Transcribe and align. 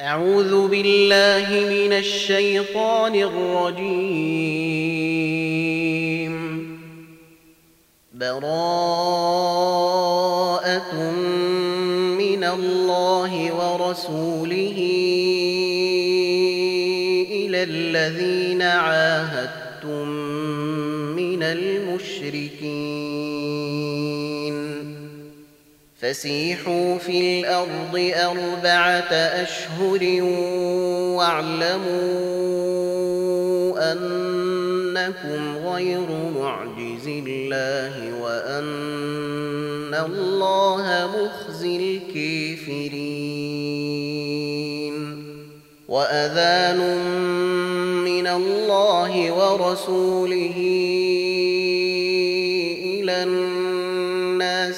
أعوذ 0.00 0.68
بالله 0.68 1.48
من 1.70 1.92
الشيطان 1.92 3.14
الرجيم. 3.14 4.66
براءة 8.14 8.54
من 12.18 12.44
الله 12.44 13.52
ورسوله 13.52 14.78
إلى 17.30 17.62
الذين 17.62 18.62
عاهدتم 18.62 19.55
فسيحوا 26.06 26.98
في 26.98 27.40
الأرض 27.40 28.12
أربعة 28.14 29.12
أشهر 29.12 30.22
واعلموا 31.16 31.92
أنكم 33.92 35.56
غير 35.66 36.06
معجز 36.36 37.06
الله 37.06 38.22
وأن 38.22 39.94
الله 39.94 41.10
مخزي 41.16 41.76
الكافرين. 41.76 43.06
وأذان 45.88 46.80
من 48.04 48.26
الله 48.26 49.32
ورسوله 49.32 50.58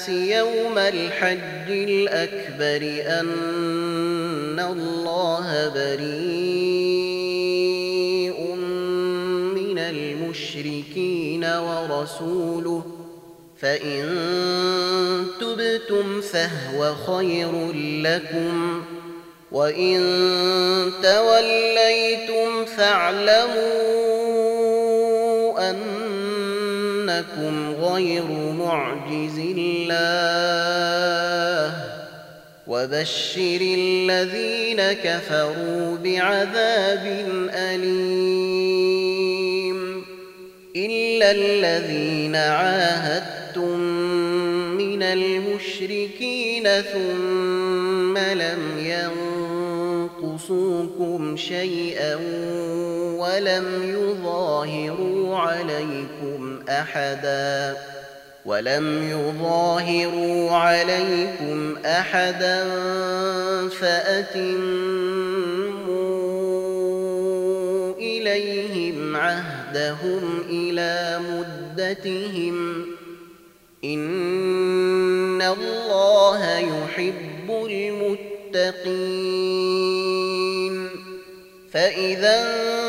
الناس 0.09 0.29
يوم 0.29 0.77
الحج 0.77 1.69
الأكبر 1.69 2.81
أن 3.19 4.59
الله 4.59 5.69
بريء 5.75 6.09
من 9.55 9.79
المشركين 9.79 11.45
ورسوله 11.45 12.83
فإن 13.61 14.05
تبتم 15.41 16.21
فهو 16.21 16.95
خير 16.95 17.71
لكم 18.03 18.83
وإن 19.51 19.99
توليتم 21.03 22.65
فاعلموا 22.65 24.09
أنكم 27.09 27.73
غير 27.81 28.25
معجز 28.59 29.39
الله 29.57 30.29
وبشر 32.67 33.61
الذين 33.61 34.81
كفروا 35.03 35.97
بعذاب 36.03 37.25
أليم 37.53 38.99
إلا 40.75 41.31
الذين 41.31 42.35
عاهدتم 42.35 43.79
من 44.77 45.03
المشركين 45.03 46.63
ثم 46.81 48.17
لم 48.17 48.59
ينقصوكم 50.21 51.37
شيئا 51.37 52.15
ولم 53.19 53.65
يظاهروا 53.83 55.37
عليكم 55.37 56.48
أحدا 56.69 57.77
ولم 58.45 59.09
يظاهروا 59.09 60.51
عليكم 60.51 61.75
أحدا 61.85 62.69
فأتموا 63.69 65.09
إليهم 67.97 69.15
عهدهم 69.15 70.43
إلى 70.49 71.19
مدتهم 71.29 72.85
إن 73.83 75.41
الله 75.41 76.57
يحب 76.57 77.67
المتقين 78.49 79.29
فإذا 81.71 82.88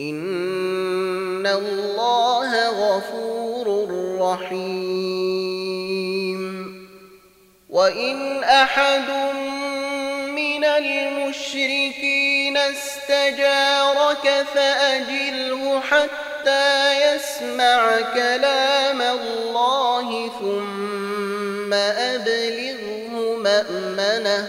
إن 0.00 1.46
الله 1.46 2.68
غفور 2.68 3.88
رحيم 4.20 5.78
وإن 7.68 8.44
أحد 8.44 9.10
من 10.30 10.64
المشركين 10.64 12.56
استجارك 12.56 14.46
فأجره 14.54 15.80
حتى 15.80 16.92
يسمع 17.02 18.00
كلام 18.14 19.02
الله 19.02 20.30
ثم 20.40 21.72
أبلغه 21.74 23.36
مأمنه 23.36 24.48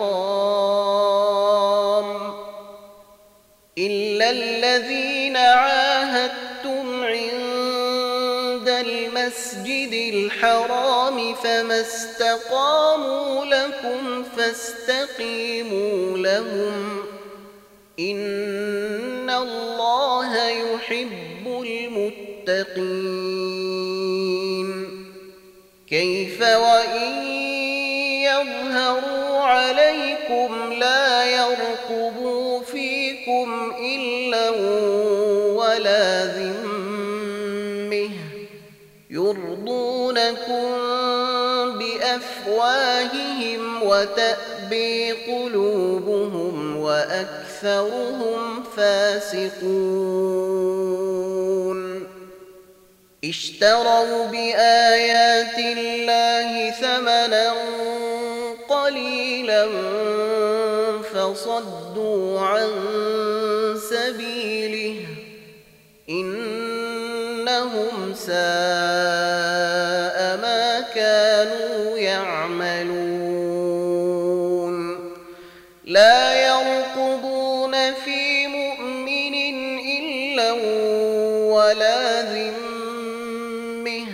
الذين 4.31 5.37
عاهدتم 5.37 7.03
عند 7.03 8.67
المسجد 8.69 10.13
الحرام 10.13 11.35
فما 11.35 11.81
استقاموا 11.81 13.45
لكم 13.45 14.23
فاستقيموا 14.37 16.17
لهم. 16.17 17.03
إن 17.99 19.29
الله 19.29 20.47
يحب 20.47 21.47
المتقين. 21.47 23.31
كيف 25.89 26.41
وإن 26.41 27.23
يظهروا 28.23 29.39
عليكم 29.39 30.73
لا 30.73 31.25
يرقبوا 31.25 32.61
فيكم 32.63 33.70
ولا 35.71 36.25
ذمه 36.25 38.09
يرضونكم 39.09 40.65
بأفواههم 41.79 43.61
وتأبي 43.83 45.11
قلوبهم 45.11 46.77
وأكثرهم 46.77 48.63
فاسقون. 48.77 49.61
اشتروا 53.23 54.27
بآيات 54.27 55.57
الله 55.59 56.71
ثمنا 56.71 57.53
قليلا 58.69 59.67
فصدوا 61.13 62.39
عن 62.39 62.69
ما 70.41 70.81
كانوا 70.95 71.97
يعملون. 71.97 73.31
لا 75.83 76.33
يرقبون 76.47 77.93
في 77.93 78.31
لمؤمن 78.45 79.33
إلا 79.99 80.51
ولا 81.53 82.21
ذمه 82.21 84.05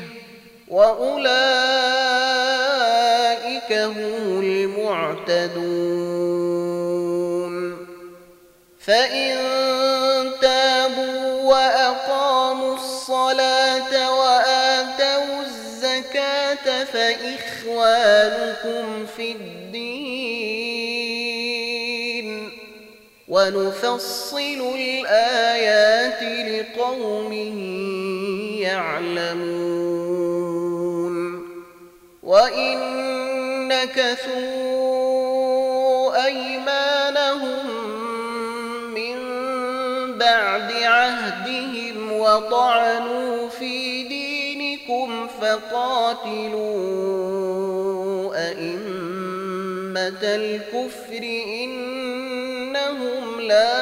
وأولئك 0.67 1.31
هم 3.73 4.39
المعتدون. 4.39 5.97
فإن 8.79 9.46
الزكاة 17.21 17.47
فإخوانكم 17.67 19.05
في 19.17 19.31
الدين 19.31 20.27
ونفصل 23.27 24.75
الآيات 24.75 26.23
لقوم 26.23 27.33
يعلمون 28.61 29.77
وإن 32.23 32.77
نكثوا 33.67 35.05
أيمانهم 36.25 37.67
من 38.93 39.17
بعد 40.17 40.71
عهدهم 40.71 42.11
وطعنوا 42.11 43.49
في 43.49 43.76
فقاتلوا 45.47 46.75
أئمة 48.35 50.23
الكفر 50.23 51.23
إنهم 51.63 53.41
لا 53.41 53.73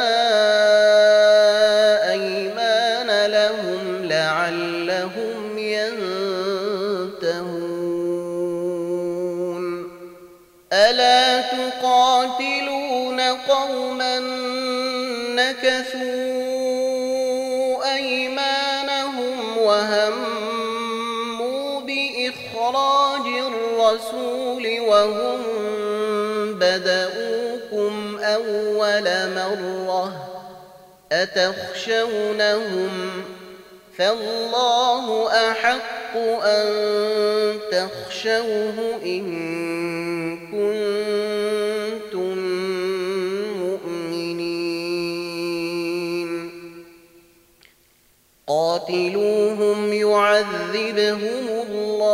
أيمان 2.11 3.31
لهم 3.31 4.03
لعلهم 4.03 5.57
ينتهون. 5.57 6.45
ألا 10.73 11.41
تقاتلون 11.41 13.19
قوما 13.21 14.19
نكثوا 15.35 16.24
الرسول 23.89 24.79
وهم 24.79 25.43
بدؤوكم 26.53 28.17
أول 28.23 29.03
مرة 29.35 30.13
أتخشونهم 31.11 32.89
فالله 33.97 35.27
أحق 35.51 36.17
أن 36.43 36.67
تخشوه 37.71 38.99
إن 39.05 39.25
كنتم 40.51 42.37
مؤمنين. 43.59 44.65
قاتلوهم 48.47 49.93
يعذبهم 49.93 51.54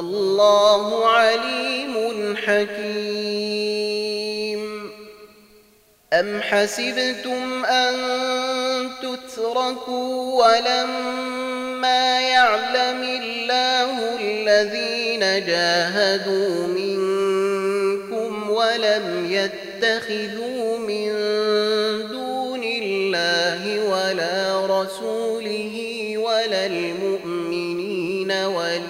والله 0.00 1.06
عليم 1.06 2.36
حكيم. 2.36 3.80
أم 6.12 6.40
حسبتم 6.40 7.64
أن 7.64 7.94
تتركوا 9.02 10.44
ولما 10.44 12.20
يعلم 12.20 13.02
الله 13.02 14.16
الذين 14.20 15.20
جاهدوا 15.46 16.66
منكم 16.66 18.50
ولم 18.50 19.26
يتخذوا 19.30 20.78
من 20.78 21.08
دون 22.08 22.62
الله 22.62 23.90
ولا 23.90 24.66
رسوله 24.66 26.14
ولا 26.16 26.66
المؤمنين 26.66 28.30
وليجه 28.32 28.89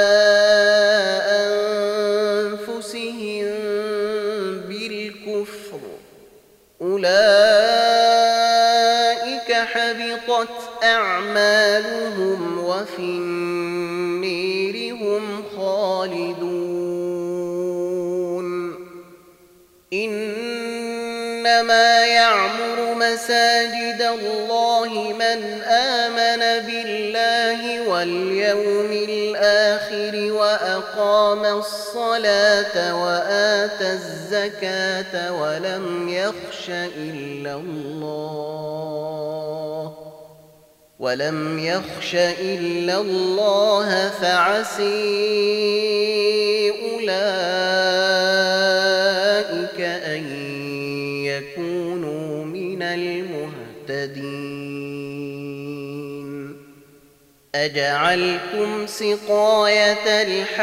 وفي 12.81 12.99
النير 12.99 14.95
هم 14.95 15.43
خالدون. 15.57 16.51
إنما 19.93 21.25
يعمر 22.05 22.95
مساجد 22.95 24.01
الله 24.01 25.13
من 25.13 25.61
آمن 25.61 26.65
بالله 26.65 27.89
واليوم 27.89 28.91
الآخر 28.91 30.31
وأقام 30.31 31.45
الصلاة 31.45 33.03
وآتى 33.03 33.91
الزكاة 33.91 35.41
ولم 35.41 36.09
يخش 36.09 36.69
إلا 36.97 37.53
الله. 37.55 39.21
ولم 41.01 41.59
يخش 41.59 42.15
إلا 42.15 42.97
الله 43.01 44.09
فعسي 44.09 44.81
أولئك 46.71 47.21
أن 49.81 50.23
يكونوا 51.25 52.45
من 52.45 52.81
المهتدين 52.81 54.31
أجعلكم 57.55 58.87
سقاية 58.87 60.21
الحاج 60.23 60.61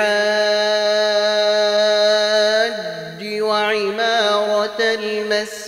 وعمارة 3.42 4.80
المسجد 4.80 5.67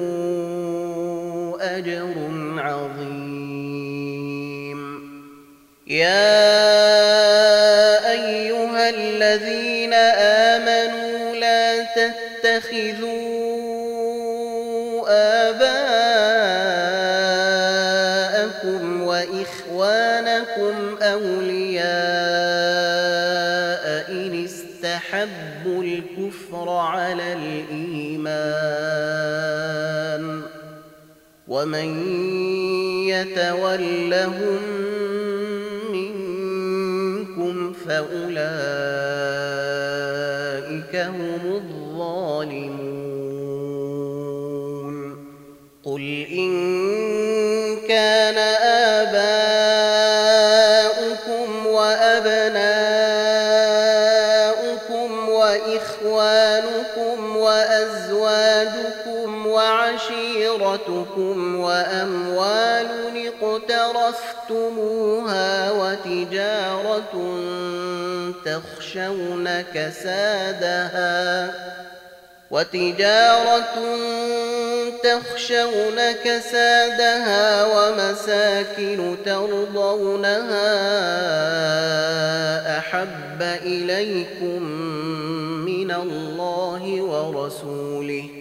أجر 1.81 2.13
عظيم. 2.57 3.61
يا 5.87 6.51
أيها 8.11 8.89
الذين 8.89 9.93
آمنوا 10.53 11.35
لا 11.35 11.83
تتخذوا 11.83 13.11
آباءكم 15.49 15.81
وإخوانكم 19.01 20.75
أولياء 21.01 21.91
إن 24.11 24.45
استحبوا 24.45 25.83
الكفر 25.83 26.69
على 26.69 27.33
الإيمان. 27.33 28.31
ومن 31.61 31.89
يتولهم 33.07 34.61
منكم 35.91 37.73
فأولئك 37.73 38.55
هم 40.95 41.50
وعشيرتكم 60.71 61.55
وأموال 61.55 63.31
اقترفتموها 64.47 65.71
وتجارة 65.71 67.13
تخشون 68.45 69.61
كسادها 69.61 71.53
وتجارة 72.51 73.75
تخشون 75.03 76.11
كسادها 76.25 77.65
ومساكن 77.65 79.17
ترضونها 79.25 80.71
أحب 82.77 83.41
إليكم 83.41 84.63
من 85.65 85.91
الله 85.91 87.01
ورسوله 87.01 88.40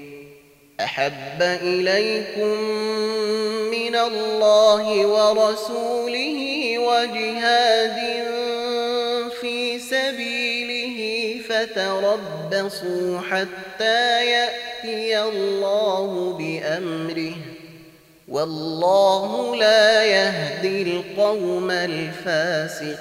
أحب 0.84 1.42
إليكم 1.42 2.60
من 3.70 3.96
الله 3.96 5.06
ورسوله 5.06 6.78
وجهاد 6.78 7.98
في 9.40 9.78
سبيله 9.78 11.40
فتربصوا 11.48 13.20
حتى 13.30 14.26
يأتي 14.26 15.22
الله 15.22 16.32
بأمره. 16.38 17.34
والله 18.28 19.56
لا 19.56 20.04
يهدي 20.04 20.82
القوم 20.82 21.70
الفاسقين. 21.70 23.00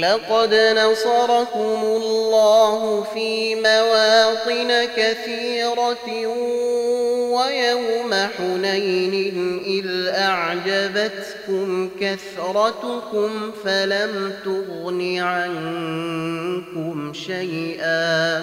لقد 0.00 0.54
نصركم 0.54 1.82
الله 1.82 3.02
في 3.14 3.54
مواطن 3.54 4.88
كثيرة 4.96 6.26
ويوم 7.34 8.14
حنين 8.38 9.58
إذ 9.66 10.06
أعجبتكم 10.08 11.90
كثرتكم 12.00 13.52
فلم 13.64 14.32
تغن 14.44 15.18
عنكم 15.18 17.12
شيئا 17.12 18.42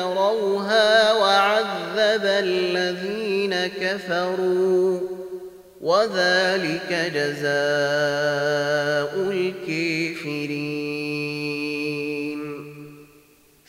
تروها 0.00 1.12
وعذب 1.12 2.24
الذين 2.24 3.54
كفروا. 3.66 5.00
وذلك 5.80 6.90
جزاء 7.14 7.52
الكافرين. 9.30 10.74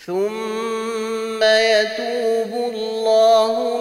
ثم 0.06 1.44
يتوب 1.44 2.74
الله 2.74 3.75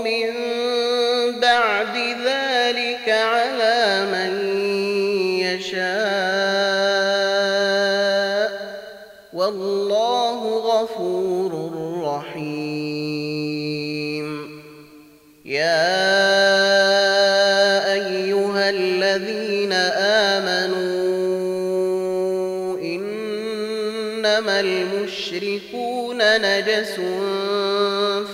نجس 26.39 26.95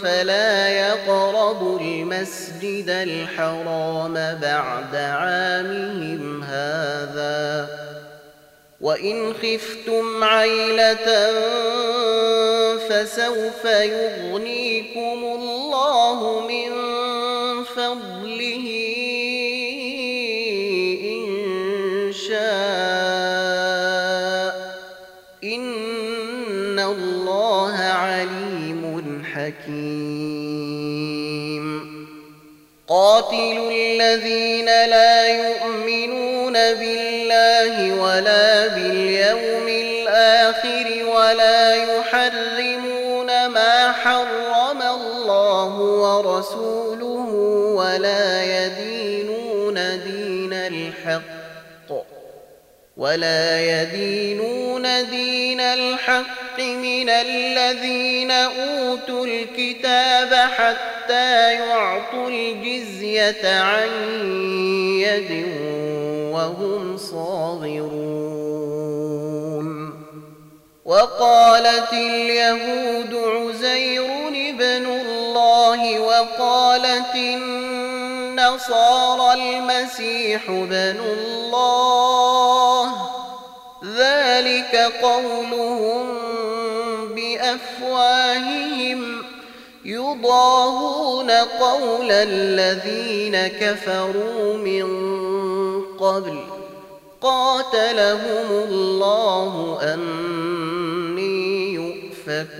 فلا 0.02 0.68
يقربوا 0.68 1.80
المسجد 1.80 2.88
الحرام 2.88 4.14
بعد 4.42 4.94
عامهم 4.94 6.42
هذا. 6.42 7.68
وإن 8.80 9.34
خفتم 9.34 10.24
عيلة 10.24 11.30
فسوف 12.88 13.64
يغنيكم 13.64 15.24
الله 15.24 16.40
من 16.48 16.69
الذين 34.10 34.66
لا 34.66 35.28
يؤمنون 35.28 36.52
بالله 36.52 37.92
ولا 38.02 38.66
باليوم 38.66 39.68
الآخر 39.68 40.86
ولا 41.16 41.74
يحرمون 41.74 43.46
ما 43.46 43.92
حرم 43.92 44.82
الله 44.82 45.74
ورسوله 45.80 47.30
ولا 47.76 48.44
يدينون 48.44 49.74
دين 50.04 50.52
الحق 50.52 51.90
ولا 52.96 53.60
يدينون 53.60 55.10
دين 55.10 55.60
الحق 55.60 56.49
من 56.60 57.08
الذين 57.08 58.30
أوتوا 58.30 59.26
الكتاب 59.26 60.34
حتى 60.34 61.54
يعطوا 61.54 62.28
الجزية 62.28 63.60
عن 63.60 63.88
يد 65.00 65.46
وهم 66.32 66.96
صاغرون. 66.96 68.40
وقالت 70.84 71.92
اليهود 71.92 73.14
عزير 73.14 74.28
ابن 74.28 74.86
الله 74.86 76.00
وقالت 76.00 77.14
النصارى 78.34 79.32
المسيح 79.34 80.50
ابن 80.50 81.00
الله 81.00 82.86
ذلك 83.84 84.76
قولهم 85.02 86.29
بأفواههم 87.50 89.22
يضاهون 89.84 91.30
قول 91.30 92.10
الذين 92.10 93.46
كفروا 93.46 94.56
من 94.56 94.86
قبل 95.98 96.38
قاتلهم 97.20 98.50
الله 98.50 99.78
أني 99.94 101.74
يؤفكون 101.74 102.50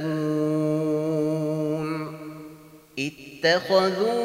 اتخذوا 2.99 4.21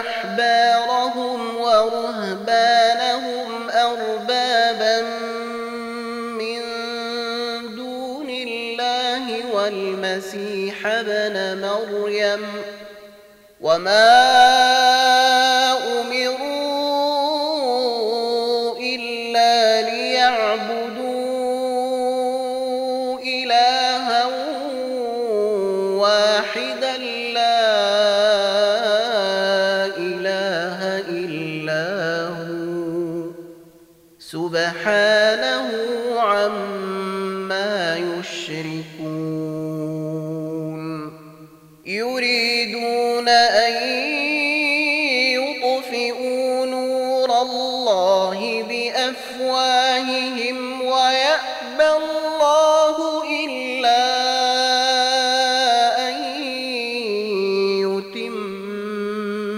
أحبارهم 0.00 1.56
ورهبانهم 1.56 3.50
أربابا 3.70 5.02
والمسيح 9.62 10.86
ابن 10.86 11.60
مريم. 11.62 12.46
وما 13.60 15.41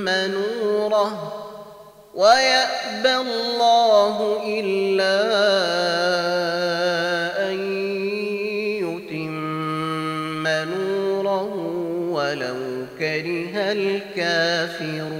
يتم 0.04 0.32
نوره 0.32 1.32
ويأبى 2.14 3.16
الله 3.16 4.42
إلا 4.46 5.16
أن 7.50 7.56
يتم 8.84 10.46
نوره 10.48 11.54
ولو 12.10 12.86
كره 12.98 13.72
الكافرون 13.72 15.14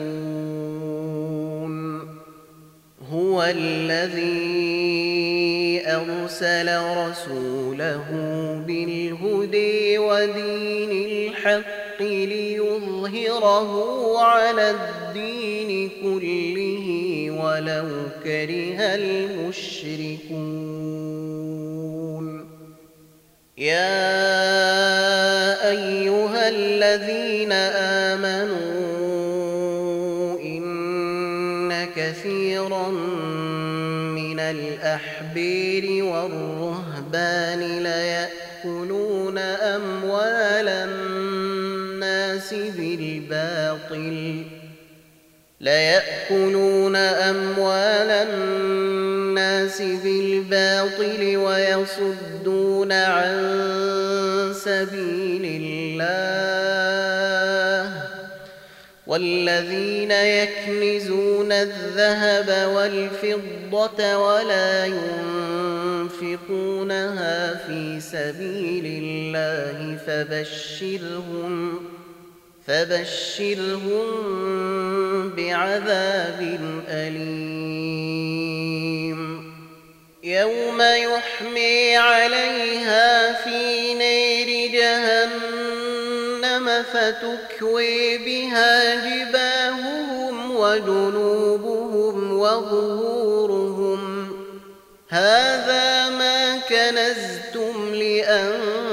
هو 3.13 3.43
الذي 3.43 4.35
أرسل 5.87 6.69
رسوله 6.97 8.05
بالهدي 8.67 9.99
ودين 9.99 10.91
الحق 10.91 11.84
ليظهره 12.01 13.71
على 14.19 14.71
الدين 14.71 15.91
كله 16.03 16.87
ولو 17.31 17.89
كره 18.25 18.81
المشركون. 18.95 20.65
يا 23.59 23.95
أيها 25.71 26.49
الذين 26.49 27.53
آمنوا 28.13 28.75
إن 30.41 31.87
كثيرا 31.97 32.89
من 34.19 34.41
الأحبير 34.41 36.05
والرهبان 36.05 37.61
ليأكلون 37.83 38.44
بالباطل 43.91 44.65
ليأكلون 45.61 46.97
أموال 46.97 48.11
الناس 48.11 49.83
بالباطل 49.83 51.37
ويصدون 51.37 52.93
عن 52.93 53.35
سبيل 54.55 55.63
الله. 55.63 57.05
والذين 59.07 60.11
يكنزون 60.11 61.53
الذهب 61.53 62.71
والفضة 62.75 64.17
ولا 64.19 64.87
ينفقونها 66.25 67.55
في 67.55 68.01
سبيل 68.01 69.03
الله 69.03 69.97
فبشرهم 70.07 71.94
فبشرهم 72.67 74.07
بعذاب 75.37 76.61
أليم. 76.89 78.45
يوم 80.23 80.83
يحمي 80.83 81.97
عليها 81.97 83.33
في 83.33 83.95
نير 83.95 84.73
جهنم 84.73 85.65
فتكوي 86.83 88.19
بها 88.19 88.95
جباههم 88.95 90.57
وجنوبهم 90.57 92.39
وظهورهم. 92.39 94.03
هذا 95.09 96.09
ما 96.09 96.57
كنزتم 96.57 97.95
لأنفسكم 97.95 98.84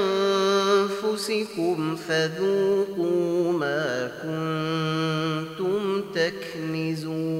فذوقوا 2.08 3.52
ما 3.52 4.10
كنتم 4.22 6.02
تكنزون. 6.14 7.32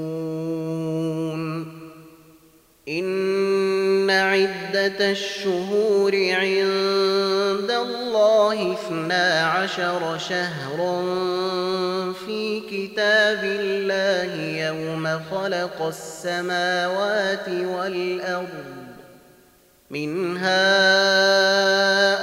إن 2.88 4.10
عدة 4.10 5.10
الشهور 5.10 6.12
عند 6.14 7.70
الله 7.70 8.72
اثنا 8.72 9.46
عشر 9.46 10.18
شهرا 10.18 11.02
في 12.26 12.60
كتاب 12.60 13.44
الله 13.44 14.66
يوم 14.66 15.20
خلق 15.30 15.82
السماوات 15.82 17.48
والأرض 17.48 18.81
منها 19.92 20.62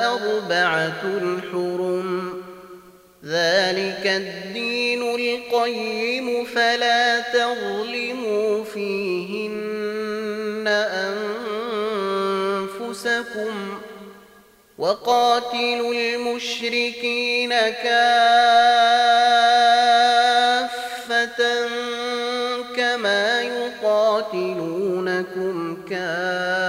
أربعة 0.07 1.01
حرم 1.51 2.33
ذلك 3.25 4.05
الدين 4.05 5.15
القيم 5.15 6.45
فلا 6.45 7.19
تظلموا 7.19 8.63
فيهن 8.63 10.67
أنفسكم 12.89 13.79
وقاتلوا 14.77 15.93
المشركين 15.93 17.49
كافة 17.49 17.79
كما 22.75 23.41
يقاتلونكم 23.41 24.37
كافة. 25.89 26.68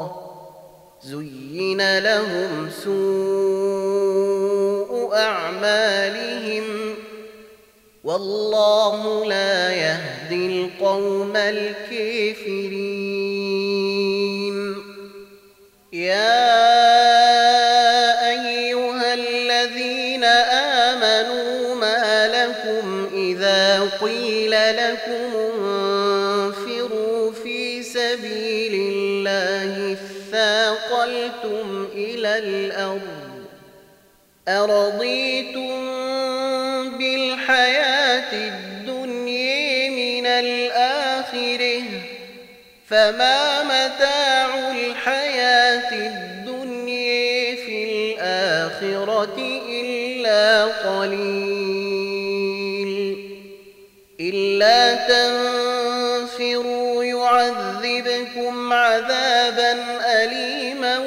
زين 1.71 1.99
لهم 1.99 2.69
سوء 2.83 4.11
أعمالهم 5.15 6.95
والله 8.03 9.25
لا 9.25 9.71
يهدي 9.73 10.45
القوم 10.63 11.35
الكافرين 11.35 12.51
يا 15.93 16.51
أيها 18.29 19.13
الذين 19.13 20.23
آمنوا 20.93 21.75
ما 21.75 22.27
لكم 22.27 23.09
إذا 23.13 23.89
قيل 24.01 24.51
لكم 24.51 25.40
الأرض. 32.37 33.01
أرضيتم 34.47 35.81
بالحياة 36.97 38.33
الدنيا 38.33 39.89
من 39.89 40.25
الآخرة؟ 40.25 41.83
فما 42.89 43.63
متاع 43.63 44.71
الحياة 44.71 45.93
الدنيا 45.93 47.55
في 47.55 47.83
الآخرة 47.83 49.37
إلا 49.69 50.65
قليل. 50.65 51.71
إلا 54.19 54.95
تنفروا 54.95 57.03
يعذبكم 57.03 58.73
عذابا 58.73 59.71
أليما 60.23 60.97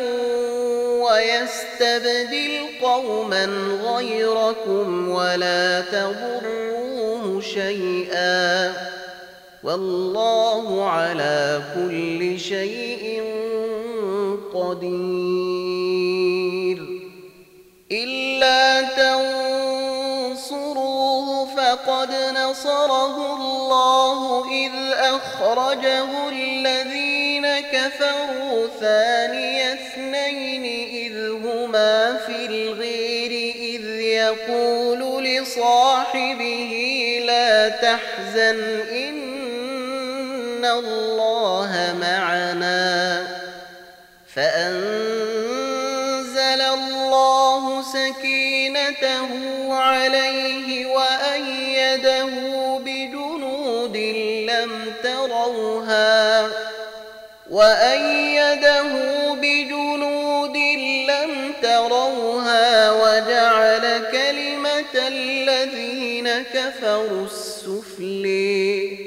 ويستبدل 1.15 2.67
قوما 2.83 3.45
غيركم 3.85 5.09
ولا 5.09 5.81
تضروه 5.81 7.41
شيئا 7.41 8.73
والله 9.63 10.91
على 10.91 11.63
كل 11.75 12.41
شيء 12.41 13.23
قدير 14.55 15.35
إلا 17.93 18.83
تنصروه 20.33 20.77
فقد 21.57 22.11
نصره 22.37 23.37
الله 23.37 24.45
إذ 24.51 24.73
أخرجه 24.93 26.29
الذين 26.29 27.14
كفروا 27.61 28.67
ثاني 28.81 29.73
اثنين 29.73 30.65
إذ 30.95 31.31
هما 31.31 32.17
في 32.27 32.47
الغير 32.47 33.55
إذ 33.57 33.85
يقول 34.01 35.25
لصاحبه 35.25 36.73
لا 37.27 37.69
تحزن 37.69 38.61
إن 38.93 40.65
الله 40.65 41.97
معنا 42.01 43.27
فأنزل 44.35 45.15
الله 46.61 47.83
سكينته 47.83 49.29
عليه 49.75 50.87
وأيده 50.87 52.25
بجنود 52.79 53.97
لم 54.51 54.93
تروها 55.03 56.49
وأيده 57.55 58.91
بجنود 59.35 60.57
لم 61.09 61.53
تروها 61.63 62.93
وجعل 62.93 63.85
كلمة 64.13 64.95
الذين 65.09 66.29
كفروا 66.43 67.25
السفلي 67.25 68.99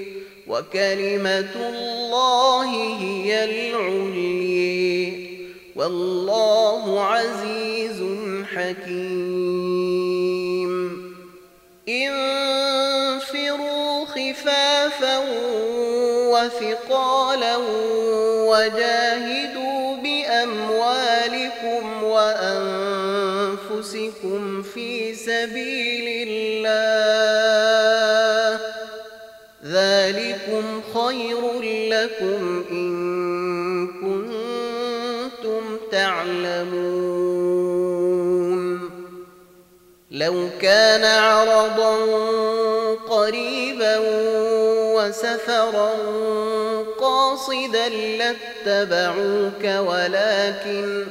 وكلمة 0.47 1.55
الله 1.69 2.69
هي 2.99 3.43
العلي 3.43 5.27
والله 5.75 7.03
عزيز 7.03 8.03
حكيم. 8.55 10.17
انفروا 11.89 13.35
خفافا 14.05 15.17
وثقالا 16.37 17.55
وجاهدوا 18.49 19.95
بأموالكم 19.95 21.83
وأنفسكم 22.03 23.61
في 24.63 25.15
سبيل 25.15 26.27
الله. 26.27 26.77
ذلكم 29.65 30.81
خير 30.93 31.61
لكم 31.91 32.63
إن 32.71 33.87
كنتم 33.87 35.63
تعلمون. 35.91 37.37
لو 40.11 40.49
كان 40.61 41.03
عرضا 41.03 41.95
قريبا 43.09 43.97
وسفرا 45.07 45.91
قاصدا 46.99 47.89
لاتبعوك 47.89 49.63
ولكن 49.63 51.05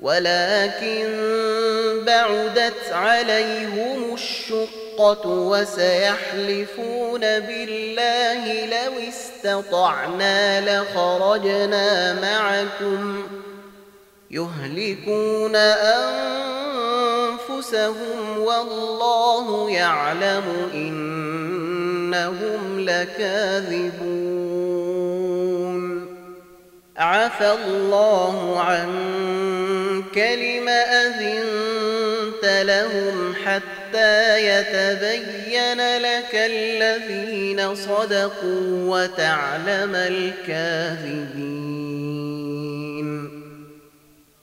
ولكن 0.00 1.08
بعدت 2.06 2.92
عليهم 2.92 4.14
الشقة 4.14 5.28
وسيحلفون 5.28 7.20
بالله 7.20 8.66
لو 8.66 8.92
استطعنا 9.08 10.60
لخرجنا 10.60 12.14
معكم 12.20 13.22
يهلكون 14.30 15.56
أنفسهم 17.46 18.38
والله 18.38 19.70
يعلم 19.70 20.70
إنهم 22.16 22.80
لكاذبون. 22.80 24.06
عفى 26.96 27.56
الله 27.64 28.60
عنك 28.60 30.18
لم 30.18 30.68
أذنت 30.68 32.44
لهم 32.44 33.34
حتى 33.44 34.46
يتبين 34.48 35.98
لك 35.98 36.34
الذين 36.34 37.74
صدقوا 37.74 39.02
وتعلم 39.02 39.94
الكاذبين. 39.94 41.66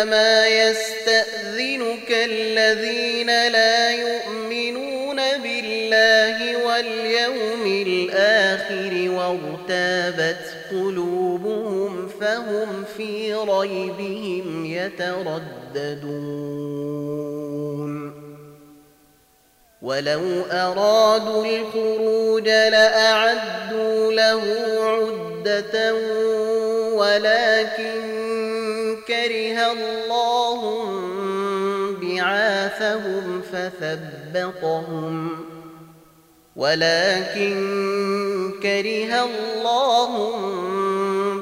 إنما 0.00 0.48
يستأذنك 0.48 2.10
الذين 2.10 3.26
لا 3.26 3.90
يؤمنون 3.90 5.16
بالله 5.16 6.66
واليوم 6.66 7.66
الآخر 7.86 9.10
وارتابت 9.10 10.54
قلوبهم 10.70 12.08
فهم 12.20 12.84
في 12.96 13.34
ريبهم 13.34 14.66
يترددون. 14.66 16.10
ولو 19.82 20.42
أرادوا 20.50 21.46
الخروج 21.46 22.48
لأعدوا 22.48 24.12
له 24.12 24.42
عدة 24.80 25.94
ولكن 26.94 28.49
كره 29.10 29.72
الله 29.72 30.60
بعاثهم 32.02 33.42
فثبطهم. 33.52 35.30
ولكن 36.56 37.54
كره 38.62 39.24
الله 39.24 40.12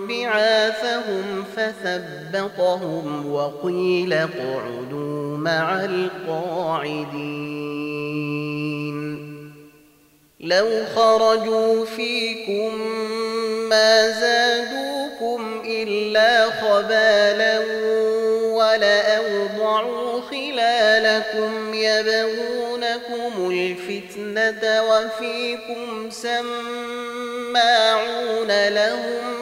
بعاثهم 0.09 1.45
فثبطهم 1.57 3.33
وقيل 3.33 4.13
اقعدوا 4.13 5.37
مع 5.37 5.85
القاعدين. 5.85 7.29
لو 10.41 10.85
خرجوا 10.97 11.85
فيكم 11.85 12.79
ما 13.69 14.11
زادوكم 14.21 15.48
إلا 15.83 16.51
خبالا 16.51 17.59
ولأوضعوا 18.59 20.21
خلالكم 20.21 21.75
يبغونكم 21.75 23.51
الفتنة 23.51 24.83
وفيكم 24.83 26.11
سماعون 26.11 27.59
لهم 28.69 29.39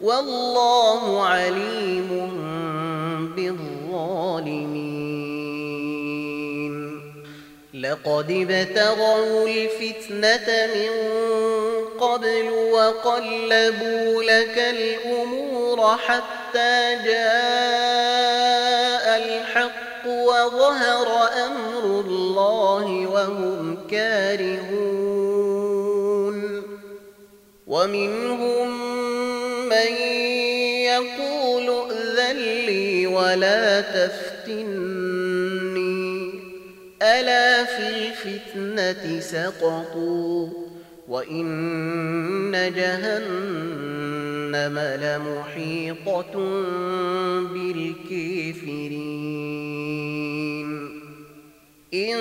والله 0.00 1.26
عليم 1.26 2.08
بالظالمين. 3.36 4.77
لقد 7.88 8.30
ابتغوا 8.30 9.48
الفتنة 9.48 10.48
من 10.74 10.90
قبل 12.00 12.48
وقلبوا 12.50 14.22
لك 14.22 14.58
الأمور 14.58 15.96
حتى 15.96 16.96
جاء 17.04 19.06
الحق 19.16 20.06
وظهر 20.06 21.28
أمر 21.46 22.00
الله 22.00 23.06
وهم 23.06 23.78
كارهون 23.90 25.58
ومنهم 27.66 28.68
من 29.68 29.92
يقول 30.82 31.68
ائذن 31.68 32.36
لي 32.36 33.06
ولا 33.06 33.80
تفتني 33.80 34.87
ألا 37.02 37.64
في 37.64 37.88
الفتنة 37.88 39.20
سقطوا 39.20 40.48
وإن 41.08 42.72
جهنم 42.76 44.78
لمحيطة 44.78 46.32
بالكافرين. 47.52 49.08
إن 51.94 52.18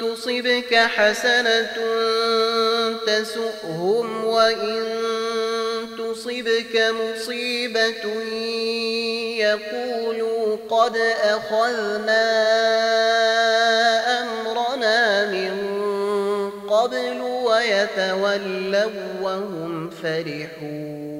تصبك 0.00 0.74
حسنة 0.74 1.76
تسؤهم 3.06 4.24
وإن 4.24 4.84
تصبك 5.98 6.74
مصيبة 6.90 8.22
يقولوا 9.38 10.56
قد 10.70 10.96
أخذنا 11.22 12.26
قبل 16.86 17.20
ويتولوا 17.20 18.90
وهم 19.22 19.90
فرحون. 19.90 21.16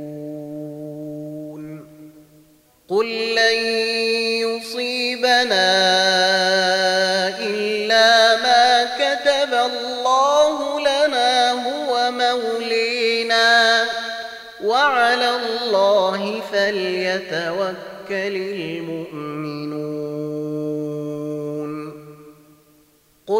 قل 2.88 3.34
لن 3.34 3.58
يصيبنا 4.46 5.68
إلا 7.38 8.36
ما 8.36 8.84
كتب 8.84 9.52
الله 9.54 10.80
لنا 10.80 11.52
هو 11.52 12.10
مولينا. 12.10 13.84
وعلى 14.64 15.30
الله 15.36 16.40
فليتوكل 16.52 18.36
المؤمنون. 18.36 19.35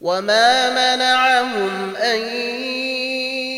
وما 0.00 0.70
منعهم 0.70 1.96
أن 1.96 2.20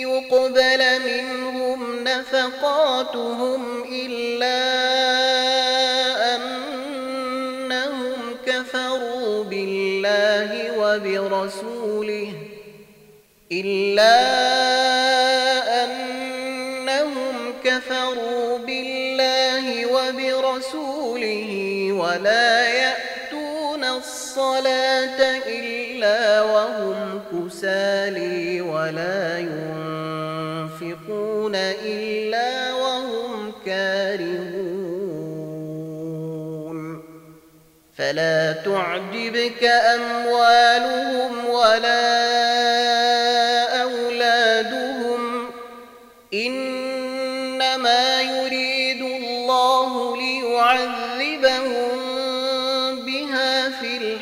يقبل 0.02 0.82
منهم 1.06 2.04
نفقاتهم 2.04 3.84
إلا 3.92 4.62
أنهم 6.36 8.14
كفروا 8.46 9.44
بالله 9.44 10.78
وبرسوله 10.78 12.32
إلا 13.52 14.18
أنهم 15.84 17.54
كفروا 17.64 18.58
بالله 18.58 19.86
وبرسوله 19.86 21.48
ولا 21.92 22.68
يأتون 22.68 23.11
الصلاة 24.32 25.20
إلا 25.46 26.42
وهم 26.42 27.20
كسالي 27.32 28.60
ولا 28.60 29.38
ينفقون 30.78 31.02
إلا 31.84 32.72
وهم 32.74 33.52
كارهون. 33.66 34.72
فلا 37.98 38.52
تعجبك 38.52 39.64
أموالهم 39.64 41.48
ولا 41.48 42.81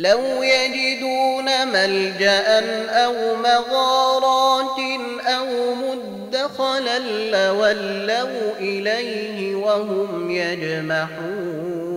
لو 0.00 0.42
يجدون 0.42 1.68
ملجأ 1.68 2.60
أو 2.88 3.36
مغارات 3.36 4.78
أو 5.26 5.74
مدخلا 5.74 6.98
لولوا 7.30 8.52
إليه 8.60 9.54
وهم 9.54 10.30
يجمحون. 10.30 11.90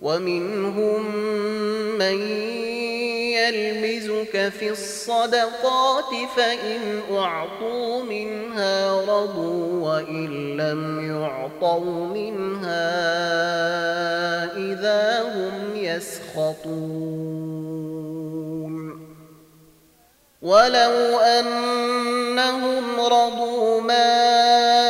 ومنهم 0.00 1.16
من 1.98 2.18
يلمزك 3.48 4.48
في 4.58 4.70
الصدقات 4.70 6.28
فإن 6.36 7.02
أعطوا 7.12 8.02
منها 8.02 9.00
رضوا 9.00 9.88
وإن 9.88 10.56
لم 10.56 11.10
يعطوا 11.10 12.06
منها 12.06 12.88
إذا 14.56 15.22
هم 15.22 15.76
يسخطون. 15.76 17.28
ولو 20.42 21.18
أنهم 21.18 23.00
رضوا 23.00 23.80
ما 23.80 24.87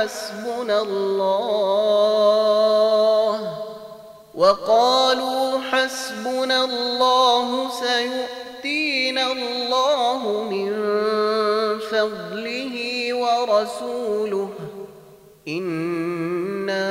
حسبنا 0.00 0.80
الله 0.82 2.20
وقالوا 4.34 5.60
حسبنا 5.70 6.64
الله 6.64 7.70
سيؤتينا 7.70 9.32
الله 9.32 10.42
من 10.50 10.70
فضله 11.78 12.74
ورسوله 13.14 14.50
إنا 15.48 16.90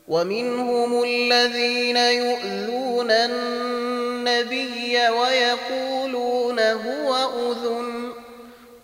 ومنهم 0.08 1.04
الذين 1.04 1.98
يؤذون 1.98 3.12
النبي 3.12 4.98
ويقولون 5.10 6.60
هو 6.60 7.16
أذن. 7.16 8.12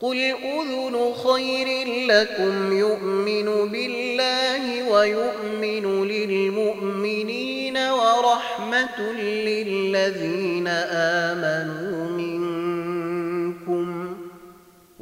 قل 0.01 0.17
أذن 0.17 1.13
خير 1.13 1.87
لكم 2.07 2.77
يؤمن 2.77 3.69
بالله 3.69 4.89
ويؤمن 4.91 6.07
للمؤمنين 6.07 7.77
ورحمة 7.77 9.01
للذين 9.21 10.67
آمنوا 10.67 12.09
منكم 12.09 12.22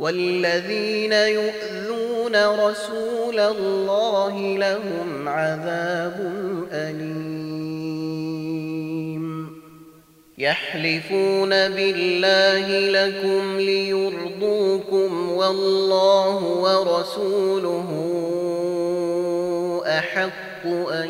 والذين 0.02 1.14
يؤذون 1.14 2.36
رسول 2.36 3.40
الله 3.40 4.58
لهم 4.58 5.30
عذاب 5.30 6.18
أليم. 6.72 7.62
يحلفون 10.38 11.50
بالله 11.50 12.68
لكم 12.90 13.58
ليرضوكم 13.58 15.32
والله 15.32 16.44
ورسوله 16.44 17.90
أحق 19.86 20.68
أن 20.92 21.10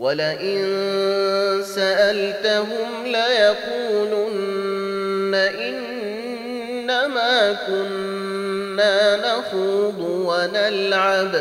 ولئن 0.00 0.60
سألتهم 1.74 2.88
ليقولن 3.04 4.30
إنما 5.34 7.32
كنا 7.66 9.16
نخوض 9.16 10.00
ونلعب. 10.00 11.32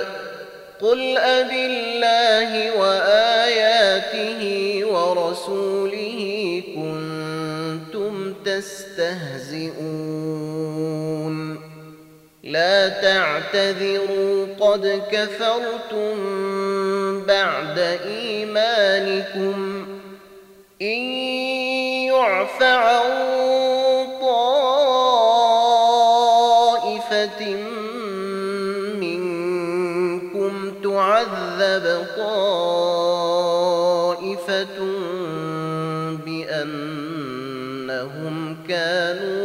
قل 0.82 1.18
أب 1.18 1.52
الله 1.52 2.80
وآياته 2.80 4.42
ورسوله 4.86 6.20
كنتم 6.76 8.14
تستهزئون. 8.46 10.09
لا 12.50 12.90
تعتذروا 12.90 14.46
قد 14.60 15.02
كفرتم 15.12 16.16
بعد 17.26 17.80
إيمانكم. 18.06 19.86
إن 20.82 21.02
يعف 22.08 22.64
عن 22.64 23.02
طائفة 24.22 24.62
منكم 29.02 30.54
تعذب 30.84 32.06
طائفة 32.18 32.68
بأنهم 36.26 37.56
كانوا 38.70 39.39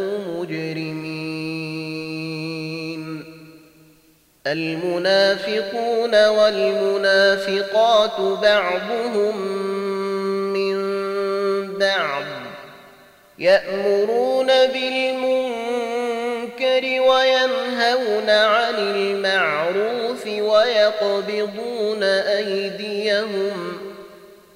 المنافقون 4.47 6.27
والمنافقات 6.29 8.21
بعضهم 8.43 9.37
من 10.53 10.77
بعض 11.79 12.23
يأمرون 13.39 14.47
بالمنكر 14.47 15.65
وينهون 16.83 18.31
عن 18.31 18.75
المعروف 18.75 20.27
ويقبضون 20.27 22.03
أيديهم 22.03 23.79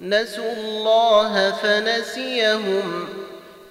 نسوا 0.03 0.53
الله 0.53 1.51
فنسيهم 1.63 3.09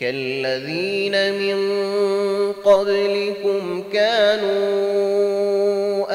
كالذين 0.00 1.34
من 1.34 1.58
قبلكم 2.52 3.84
كانوا 3.92 4.78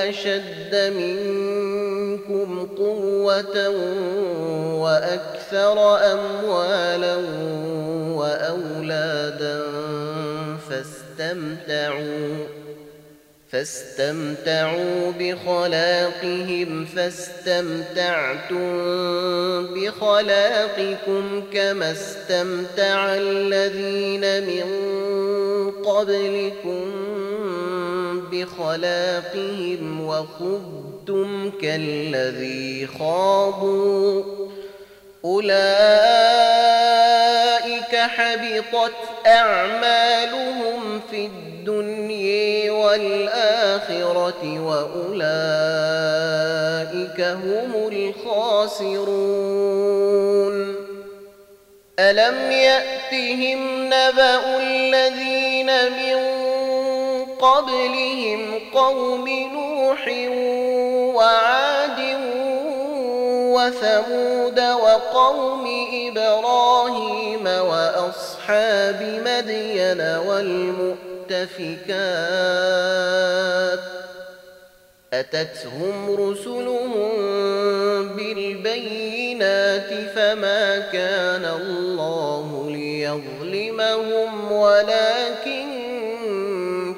أشد 0.09 0.93
منكم 0.97 2.67
قوة 2.77 3.69
وأكثر 4.79 5.97
أموالا 6.13 7.15
وأولادا 8.15 9.61
فاستمتعوا 10.69 12.45
فاستمتعوا 13.53 15.11
بخلاقهم 15.19 16.85
فاستمتعتم 16.85 18.63
بخلاقكم 19.75 21.43
كما 21.53 21.91
استمتع 21.91 23.15
الذين 23.15 24.43
من 24.47 24.67
قبلكم 25.71 26.91
بخلاقهم 28.31 30.01
وخذتم 30.07 31.51
كالذي 31.61 32.87
خاضوا. 32.99 34.23
أولئك 35.25 36.63
حبطت 37.95 38.93
أعمالهم 39.27 41.01
في 41.11 41.25
الدنيا 41.25 42.71
والآخرة 42.71 44.59
وأولئك 44.59 45.23
هم 47.21 47.89
الخاسرون. 47.91 49.33
ألم 51.99 52.51
يأتهم 52.51 53.85
نبأ 53.85 54.57
الذين 54.57 55.67
من 55.67 56.43
قبلهم 57.39 58.59
قوم 58.73 59.29
نوح 59.29 60.07
وعاد 61.15 61.82
وثمود 63.67 64.59
وقوم 64.59 65.67
إبراهيم 66.07 67.45
وأصحاب 67.45 69.21
مدين 69.25 70.01
والمؤتفكات 70.01 70.93
أتتهم 75.13 76.15
رسلهم 76.15 76.91
بالبينات 78.15 79.89
فما 80.15 80.79
كان 80.79 81.45
الله 81.45 82.65
ليظلمهم 82.69 84.51
ولكن 84.51 85.67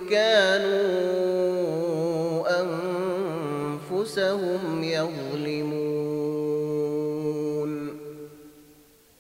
كانوا 0.09 1.26
أنفسهم 3.91 4.55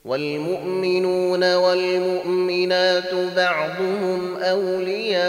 والمؤمنون 0.05 1.55
والمؤمنات 1.55 3.13
بعضهم 3.35 4.37
أولياء 4.37 5.25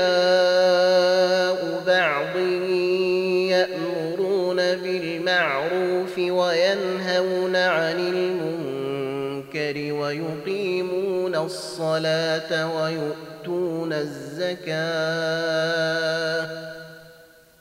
بعض 1.86 2.36
يأمرون 3.50 4.56
بالمعروف 4.56 6.18
وينهون 6.18 7.56
عن 7.56 7.98
المنكر 7.98 9.92
ويقيمون 9.92 11.34
الصلاة 11.36 12.76
ويؤتون 12.76 13.92
الزكاة 13.92 14.76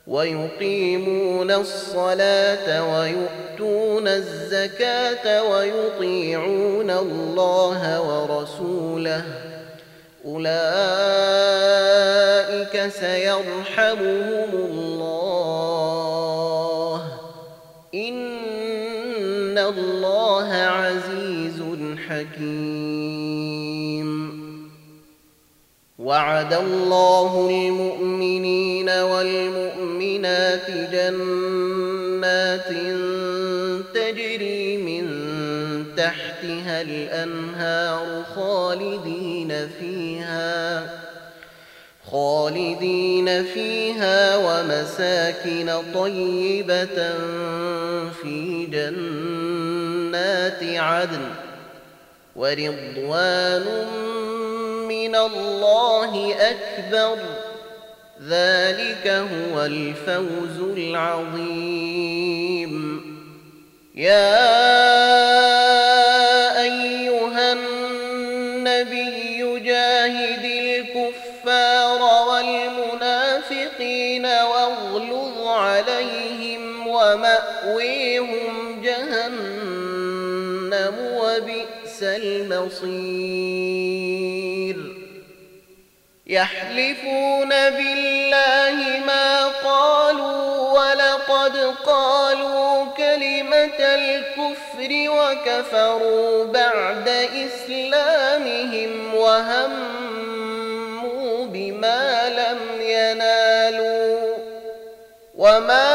ويقيمون 0.07 1.51
الصلاة 1.51 2.99
ويؤتون 2.99 4.07
الزكاة 4.07 5.43
ويطيعون 5.43 6.89
الله 6.91 8.01
ورسوله. 8.01 9.23
أولئك 10.25 10.55
سيرحمهم 12.89 14.49
الله. 14.53 14.95
إن 17.95 19.57
الله 19.57 20.53
عزيز 20.53 21.63
حكيم. 22.09 23.55
وعد 25.99 26.53
الله 26.53 27.47
المؤمنين 27.49 28.89
والمؤمنات 30.15 30.71
جنات 30.91 32.69
تجري 33.93 34.77
من 34.77 35.05
تحتها 35.97 36.81
الأنهار 36.81 38.23
خالدين 38.35 39.69
فيها 39.79 40.89
خالدين 42.11 43.43
فيها 43.43 44.37
ومساكن 44.37 45.83
طيبة 45.93 47.13
في 48.21 48.65
جنات 48.71 50.63
عدن. 50.63 51.25
ورضوان 52.35 53.65
من 54.87 55.15
الله 55.15 56.35
أكبر. 56.35 57.17
ذلك 58.21 59.07
هو 59.07 59.65
الفوز 59.65 60.77
العظيم. 60.77 62.75
يا 63.95 64.51
أيها 66.61 67.53
النبي 67.53 69.59
جاهد 69.59 70.45
الكفار 70.45 72.01
والمنافقين 72.29 74.25
واغلظ 74.25 75.47
عليهم 75.47 76.87
ومأويهم 76.87 78.81
جهنم 78.81 80.95
وبئس 80.99 82.03
المصير. 82.03 84.04
يحلفون 86.27 87.49
بالله 87.49 88.99
ما 89.05 89.45
قالوا 89.45 90.71
ولقد 90.79 91.57
قالوا 91.85 92.85
كلمة 92.97 93.79
الكفر 93.79 94.89
وكفروا 94.91 96.45
بعد 96.45 97.09
إسلامهم 97.45 99.15
وهموا 99.15 100.25
بما 101.45 102.29
لم 102.29 102.81
ينالوا 102.81 104.35
وما 105.35 105.94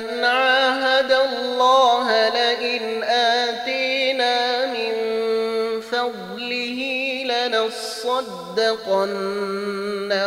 من 0.00 0.24
عاهد 0.24 1.12
الله 1.12 2.28
لئن 2.28 3.02
آتينا 3.04 4.66
من 4.66 4.92
فضله 5.80 6.80
لنصدقن 7.24 8.52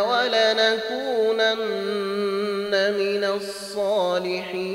ولنكونن 0.09 1.53
من 2.93 3.23
الصالحين 3.23 4.69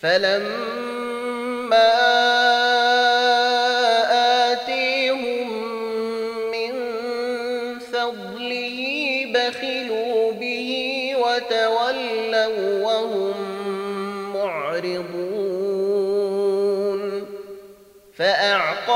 فلما 0.00 1.34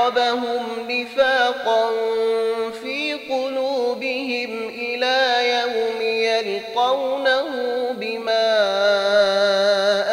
فأعقبهم 0.08 0.90
نفاقا 0.90 1.90
في 2.82 3.14
قلوبهم 3.14 4.68
إلى 4.68 5.50
يوم 5.50 6.00
يلقونه 6.02 7.44
بما 7.92 8.48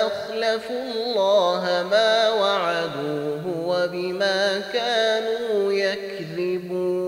أخلفوا 0.08 0.82
الله 0.82 1.88
ما 1.92 2.30
وعدوه 2.30 3.44
وبما 3.68 4.62
كانوا 4.74 5.74
يكذبون 5.74 7.06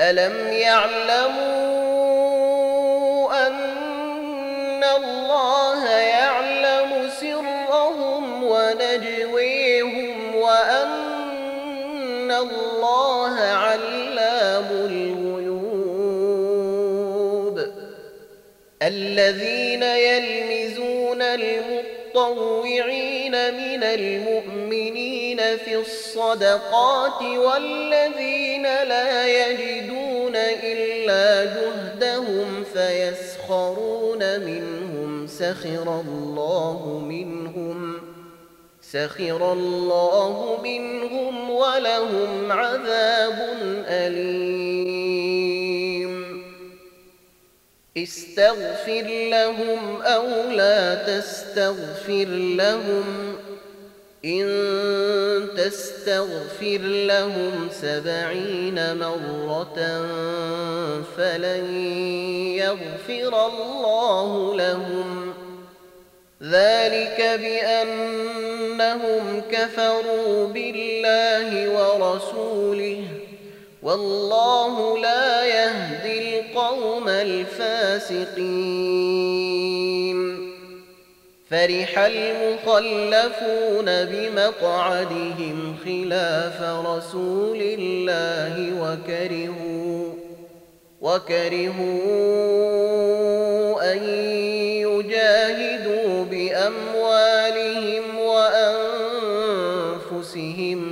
ألم 0.00 0.52
يعلموا 0.52 1.53
المطوعين 22.28 23.32
من 23.32 23.82
المؤمنين 23.82 25.38
في 25.38 25.76
الصدقات 25.76 27.22
والذين 27.22 28.62
لا 28.62 29.26
يجدون 29.26 30.36
إلا 30.36 31.44
جهدهم 31.44 32.64
فيسخرون 32.74 34.40
منهم 34.40 35.26
سخر 35.26 36.00
الله 36.00 37.02
منهم 37.08 38.00
سخر 38.82 39.52
الله 39.52 40.58
منهم 40.62 41.50
ولهم 41.50 42.52
عذاب 42.52 43.48
أليم 43.88 44.93
استغفر 47.96 49.28
لهم 49.30 50.02
أو 50.02 50.50
لا 50.50 50.94
تستغفر 50.94 52.24
لهم. 52.56 53.36
إن 54.24 54.46
تستغفر 55.56 56.78
لهم 56.82 57.68
سبعين 57.82 58.96
مرة 58.98 60.06
فلن 61.16 61.86
يغفر 62.56 63.46
الله 63.46 64.54
لهم. 64.56 65.34
ذلك 66.42 67.40
بأنهم 67.40 68.42
كفروا 69.50 70.46
بالله 70.46 71.68
ورسوله. 71.70 73.04
والله 73.84 74.98
لا 74.98 75.44
يهدي 75.44 76.40
القوم 76.40 77.08
الفاسقين. 77.08 78.84
فرح 81.50 81.98
المخلفون 81.98 83.84
بمقعدهم 84.04 85.76
خلاف 85.84 86.62
رسول 86.62 87.58
الله 87.62 88.54
وكرهوا 88.80 90.12
وكرهوا 91.00 92.32
أن 93.92 93.98
يجاهدوا 94.88 96.24
بأموالهم 96.24 98.18
وأنفسهم 98.18 98.94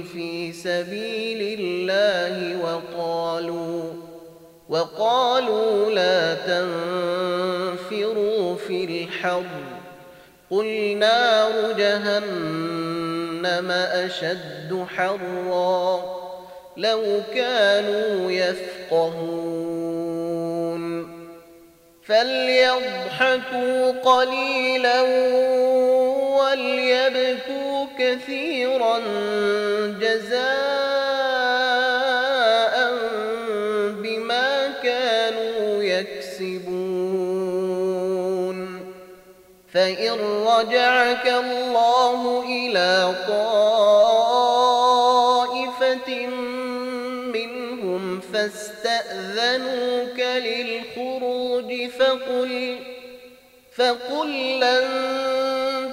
في 0.03 0.53
سبيل 0.53 1.61
الله 1.61 2.52
وقالوا 4.73 5.91
لا 5.91 6.35
تنفروا 6.35 8.17
في 8.57 8.85
الحر 8.85 9.45
قل 10.51 10.97
نار 10.97 11.73
جهنم 11.73 13.71
أشد 13.71 14.87
حرا 14.97 16.03
لو 16.77 17.21
كانوا 17.35 18.31
يفقهون 18.31 19.63
فليضحكوا 22.07 23.91
قليلا 23.91 25.03
وليبكوا 26.41 27.87
كثيرا 27.99 28.99
جزاء 30.01 30.92
فإن 39.75 40.13
رجعك 40.47 41.27
الله 41.27 42.45
إلى 42.47 43.15
طائفة 43.29 44.47
منهم 47.33 48.21
فاستأذنوك 48.21 50.21
للخروج 50.21 51.89
فقل 51.91 52.79
فقل 53.77 54.61
لن 54.61 54.85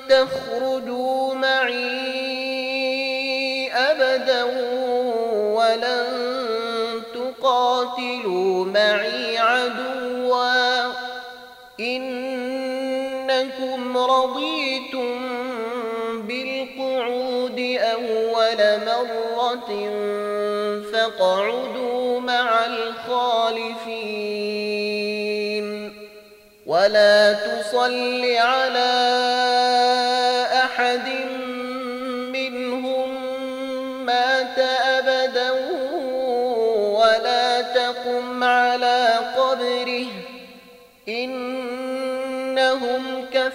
تخرجوا 0.09 1.33
معي 1.33 2.49
أبدا 3.73 4.43
ولن 5.55 6.05
تقاتلوا 7.13 8.65
معي 8.65 9.37
عدوا 9.37 10.93
إنكم 11.79 12.18
رضيتم 14.05 15.19
بالقعود 16.27 17.59
أول 17.79 18.57
مرة 18.85 19.71
فاقعدوا 20.91 22.19
مع 22.19 22.65
الخالفين 22.65 24.19
ولا 26.65 27.33
تصل 27.33 28.25
على 28.37 29.58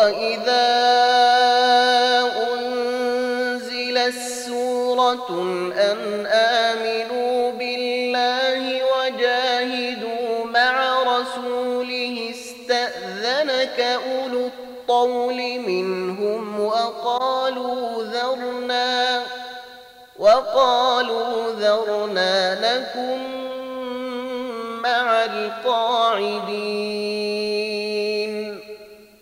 وإذا 0.00 0.80
أن 5.72 6.26
آمنوا 6.26 7.52
بالله 7.52 8.80
وجاهدوا 8.84 10.44
مع 10.44 11.02
رسوله 11.02 12.30
استأذنك 12.30 13.80
أولو 13.80 14.46
الطول 14.46 15.36
منهم 15.60 16.60
وقالوا 16.60 18.02
ذرنا 18.02 19.22
وقالوا 20.18 21.52
ذرنا 21.52 22.54
لكم 22.54 23.18
مع 24.82 25.24
القاعدين 25.24 26.70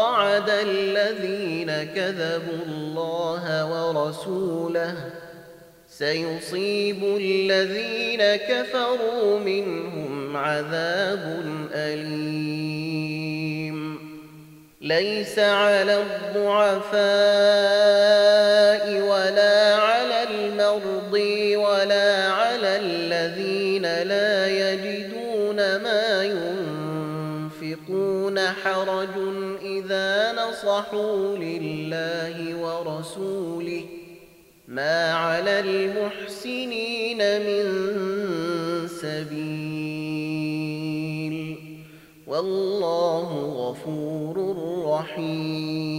وقعد 0.00 0.50
الذين 0.50 1.70
كذبوا 1.94 2.62
الله 2.66 3.44
ورسوله 3.72 4.94
سيصيب 5.88 7.04
الذين 7.04 8.22
كفروا 8.36 9.38
منهم 9.38 10.36
عذاب 10.36 11.42
أليم. 11.74 13.00
ليس 14.80 15.38
على 15.38 16.02
الضعفاء 16.02 17.00
ولا 19.10 19.49
نصحوا 30.60 31.36
لله 31.36 32.54
ورسوله 32.54 33.84
ما 34.68 35.12
على 35.12 35.60
المحسنين 35.60 37.18
من 37.18 37.64
سبيل 38.88 39.76
والله 42.26 43.28
غفور 43.56 44.36
رحيم. 44.86 45.90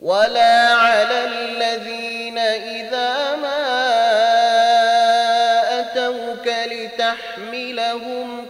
ولا 0.00 0.72
على 0.72 1.24
الذين 1.24 2.38
إذا 2.38 3.36
ما 3.36 3.62
أتوك 5.80 6.46
لتحملهم 6.72 8.46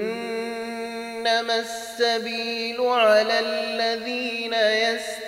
السبيل 1.59 2.81
على 2.81 3.39
الذين 3.39 4.53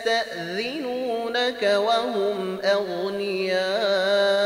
يستأذنونك 0.06 0.84
وهم 1.64 2.60
أغنياء. 2.64 4.39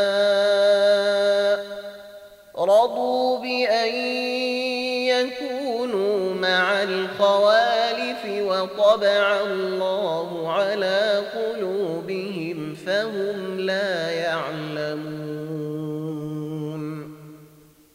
وطبع 8.64 9.42
الله 9.42 10.52
على 10.52 11.24
قلوبهم 11.36 12.76
فهم 12.86 13.60
لا 13.60 14.12
يعلمون. 14.12 15.24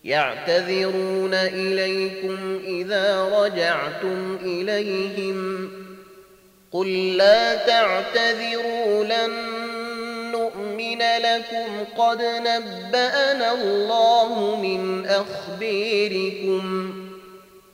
يعتذرون 0.04 1.34
إليكم 1.34 2.60
إذا 2.64 3.24
رجعتم 3.24 4.38
إليهم. 4.42 5.70
قل 6.72 7.16
لا 7.16 7.54
تعتذروا 7.54 9.04
لن 9.04 9.30
نؤمن 10.32 10.98
لكم. 10.98 11.84
قد 11.98 12.22
نبأنا 12.22 13.52
الله 13.52 14.56
من 14.62 15.06
أخبيركم 15.06 16.92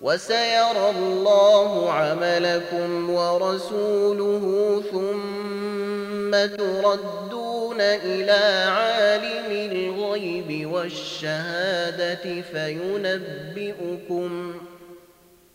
وسيرى 0.05 0.91
الله 0.91 1.93
عملكم 1.93 3.11
ورسوله 3.11 4.45
ثم 4.93 6.31
تردون 6.57 7.81
إلى 7.81 8.71
عالم 8.71 9.51
الغيب 9.73 10.71
والشهادة 10.73 12.43
فينبئكم 12.53 14.31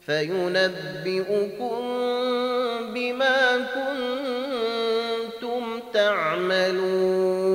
فينبئكم 0.06 1.80
بما 2.94 3.58
كنتم 3.76 5.64
تعملون 5.94 7.49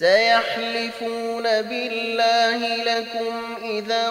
سيحلفون 0.00 1.42
بالله 1.42 2.60
لكم 2.76 3.34
إذا 3.64 4.10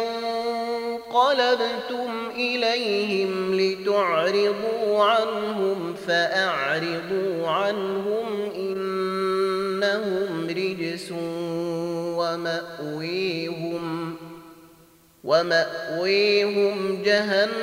انقلبتم 0.78 2.10
إليهم 2.36 3.60
لتعرضوا 3.60 5.04
عنهم 5.04 5.96
فأعرضوا 6.08 7.48
عنهم 7.48 8.52
إنهم 8.56 10.48
رجس 10.50 11.12
ومأويهم 12.18 13.86
ومأويهم 15.24 17.04
جهنم 17.04 17.56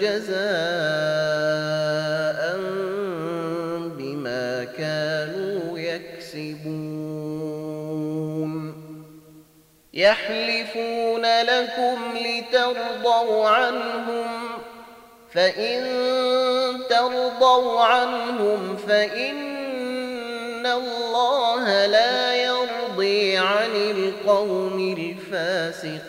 جزاء 0.00 1.68
يحلفون 9.98 11.42
لكم 11.42 11.98
لترضوا 12.14 13.48
عنهم 13.48 14.26
فإن 15.32 15.84
ترضوا 16.90 17.80
عنهم 17.80 18.76
فإن 18.88 20.66
الله 20.66 21.86
لا 21.86 22.34
يرضي 22.34 23.36
عن 23.36 23.70
القوم 23.76 24.96
الفاسقين. 25.32 26.08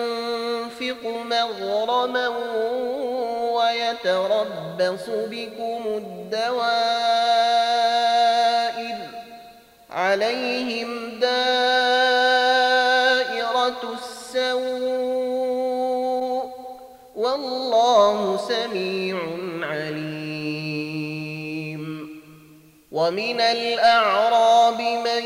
مغرما 1.05 2.27
ويتربص 3.51 5.09
بكم 5.09 5.83
الدوائر 5.87 7.21
عليهم 9.91 11.19
دائرة 11.19 12.21
السوء 13.93 14.91
والله 17.15 18.37
سميع 18.37 19.17
عليم 19.61 20.91
ومن 22.91 23.41
الأعراب 23.41 24.81
من 24.81 25.25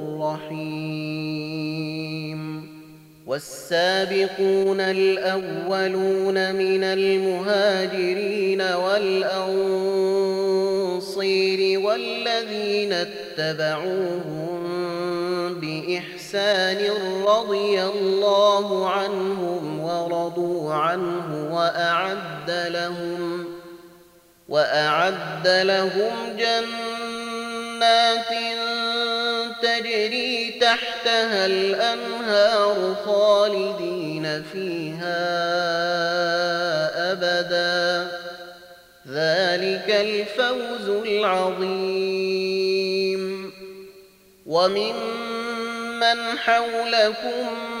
رحيم 0.51 2.41
والسابقون 3.27 4.81
الأولون 4.81 6.55
من 6.55 6.83
المهاجرين 6.83 8.61
والأنصير 8.61 10.19
والذين 11.79 12.93
اتبعوهم 12.93 14.61
بإحسان 15.59 16.91
رضي 17.27 17.83
الله 17.83 18.89
عنهم 18.89 19.79
ورضوا 19.79 20.73
عنه 20.73 21.49
وأعد 21.53 22.51
لهم 22.51 23.45
وأعد 24.49 25.47
لهم 25.47 26.37
جنات 26.37 28.31
تجري 29.61 30.51
تحتها 30.61 31.45
الأنهار 31.45 32.95
خالدين 33.05 34.43
فيها 34.53 35.21
أبدا. 37.11 38.11
ذلك 39.07 39.89
الفوز 39.89 40.89
العظيم. 41.05 42.21
وممن 44.45 46.37
حولكم 46.37 47.80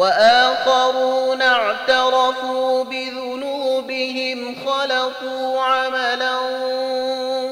وآخرون 0.00 1.42
اعترفوا 1.42 2.84
بذنوبهم 2.84 4.56
خلقوا 4.66 5.60
عملا 5.60 6.36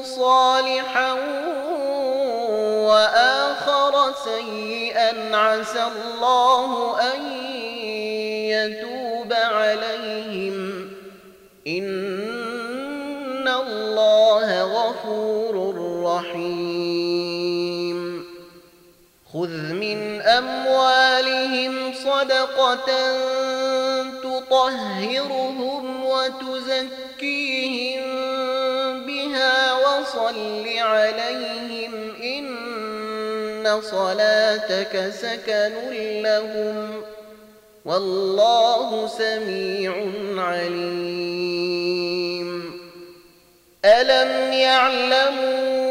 صالحا 0.03 1.13
وآخر 2.89 4.13
سيئا 4.23 5.37
عسى 5.37 5.83
الله 5.83 7.01
أن 7.01 7.21
يتوب 8.49 9.33
عليهم. 9.33 10.89
إن 11.67 13.47
الله 13.47 14.63
غفور 14.63 15.75
رحيم. 16.05 17.19
خذ 19.33 19.73
من 19.73 20.21
أموالهم 20.21 21.78
صدقة 22.19 22.89
تطهرهم 24.23 26.05
وتزكيهم 26.05 28.01
بها 29.05 29.73
وصل 29.73 30.67
عليهم 30.77 31.93
إن 32.23 33.81
صلاتك 33.81 35.11
سكن 35.21 35.73
لهم 36.21 37.01
والله 37.85 39.07
سميع 39.07 39.93
عليم. 40.37 41.69
ألم 43.85 44.53
يعلموا 44.53 45.88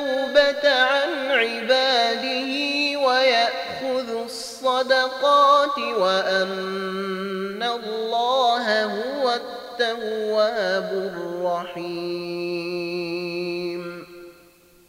التوبة 0.00 0.64
عن 0.72 1.30
عباده 1.30 2.50
ويأخذ 2.98 4.08
الصدقات 4.24 5.78
وأن 5.78 7.62
الله 7.62 8.84
هو 8.84 9.32
التواب 9.32 11.12
الرحيم. 11.14 12.40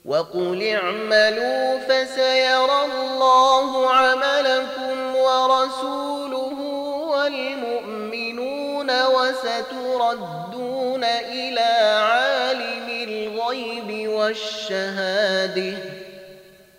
وقل 0.05 0.63
اعملوا 0.63 1.79
فسيرى 1.79 2.85
الله 2.85 3.89
عملكم 3.89 5.15
ورسوله 5.15 6.57
والمؤمنون 7.11 8.89
وستردون 9.05 11.03
إلى 11.03 11.71
والشهادة 14.31 15.73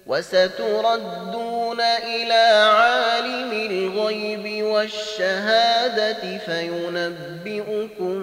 وستردون 0.06 1.80
إلى 1.80 2.70
عالم 2.72 3.52
الغيب 3.52 4.64
والشهادة 4.64 6.38
فينبئكم 6.38 8.18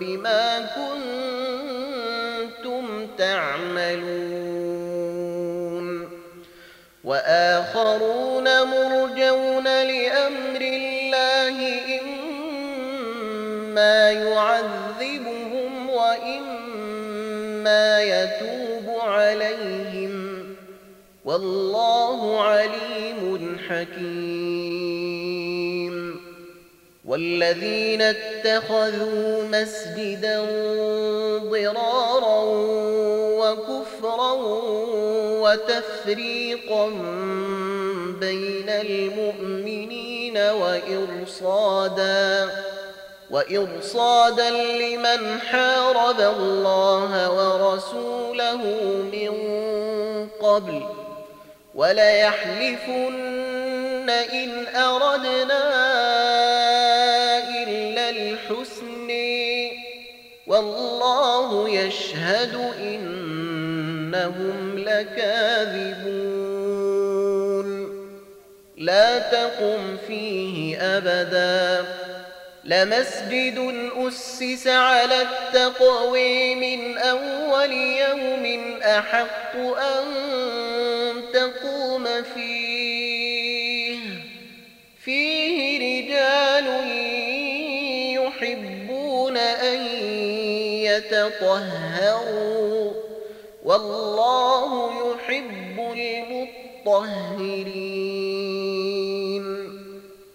بما 0.00 0.66
كنتم 2.54 3.06
تعملون. 3.18 4.64
وآخرون 7.04 8.62
مرجون 8.62 9.64
لأمر 9.64 10.60
الله 10.60 11.80
إما 12.00 14.10
يعذبهم 14.10 15.90
وإما 17.64 18.02
يتوب 18.02 18.98
عليهم 19.00 20.44
والله 21.24 22.40
عليم 22.40 23.58
حكيم. 23.68 25.14
والذين 27.04 28.02
اتخذوا 28.02 29.44
مسجدا 29.48 30.40
ضرارا 31.38 32.44
وكفرا 33.40 34.32
وتفريقا 35.40 36.88
بين 38.20 38.68
المؤمنين 38.68 40.36
وإرصادا 40.38 42.04
وإرصادا 43.30 44.50
لمن 44.50 45.40
حارب 45.40 46.20
الله 46.20 47.30
ورسوله 47.30 48.56
من 49.12 49.32
قبل 50.40 50.82
وليحلفن 51.74 53.14
إن 54.10 54.66
أردنا 54.76 55.64
إلا 57.62 58.10
الحسن. 58.10 59.10
والله 60.46 61.68
يشهد 61.68 62.54
إنهم 62.80 64.78
لكاذبون. 64.78 66.34
لا 68.76 69.18
تقم 69.18 69.96
فيه 70.08 70.78
أبدا. 70.78 71.84
لمسجد 72.64 73.74
أسس 73.96 74.66
على 74.66 75.22
التقوي 75.22 76.54
من 76.54 76.98
أول 76.98 77.72
يوم 77.72 78.74
أحق 78.82 79.56
أن 79.56 80.04
تقوم 81.32 82.04
فيه. 82.34 83.98
فيه 85.04 85.78
رجال 85.78 86.66
يحبون 88.14 89.36
أن 89.36 89.86
يتطهروا. 90.84 92.92
والله 93.64 94.92
يحب 95.12 95.80
المطهرين. 96.86 98.73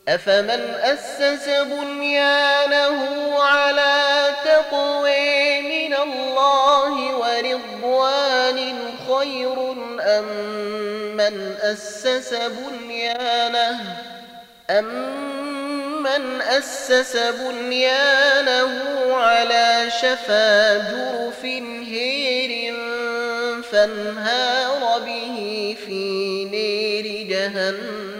أفمن 0.10 0.62
أسس 0.82 1.50
بنيانه 1.50 3.00
على 3.40 4.26
تقوي 4.46 5.62
من 5.62 5.94
الله 5.94 7.16
ورضوان 7.16 8.74
خير 9.08 9.72
أم 10.02 10.26
من 11.18 11.56
أسس 11.62 12.34
بنيانه؟ 12.34 13.80
أم 14.70 14.86
من 16.04 16.42
أسس 16.42 17.18
بنيانه 17.18 18.72
على 19.16 19.90
شفا 20.02 20.78
جرف 20.78 21.46
هير 21.46 22.74
فانهار 23.72 25.00
به 25.00 25.78
في 25.86 26.46
نير 26.46 27.28
جهنم؟ 27.30 28.20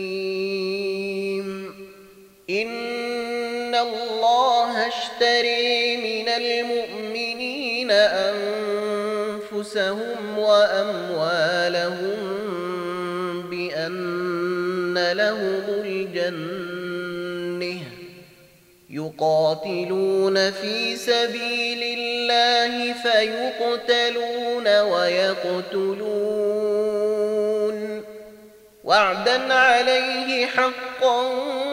اشتري 5.21 5.97
من 5.97 6.29
المؤمنين 6.29 7.91
أنفسهم 9.51 9.99
وأموالهم 10.37 12.17
بأن 13.49 15.11
لهم 15.11 15.63
الجنة 15.85 16.61
يقاتلون 18.89 20.51
في 20.51 20.95
سبيل 20.95 21.83
الله 21.99 22.93
فيقتلون 22.93 24.67
ويقتلون 24.81 26.21
وعدا 28.83 29.53
عليه 29.53 30.45
حقا 30.45 31.70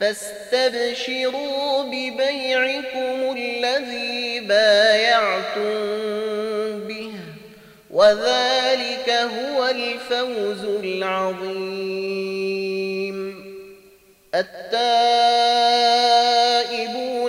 فاستبشروا 0.00 1.82
ببيعكم 1.82 3.36
الذي 3.36 4.40
بايعتم 4.40 5.78
به 6.88 7.12
وذلك 7.90 9.10
هو 9.10 9.66
الفوز 9.66 10.64
العظيم. 10.64 12.08
التائبون 14.34 14.88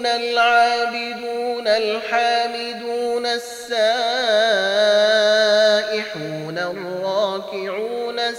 العابدون 0.06 1.68
الحامدون 1.68 3.26
السائحون 3.26 4.59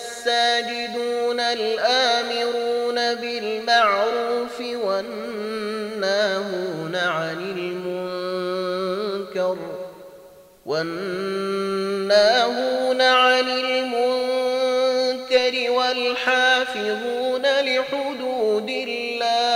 الساجدون 0.00 1.40
الآمرون 1.40 3.14
بالمعروف 3.14 4.60
والناهون 4.84 6.96
عن 6.96 7.40
المنكر 7.56 9.56
والناهون 10.66 11.80
عن 13.00 13.48
المنكر 13.48 14.00
والحافظون 15.70 17.42
لحدود 17.42 18.70
الله 18.70 19.50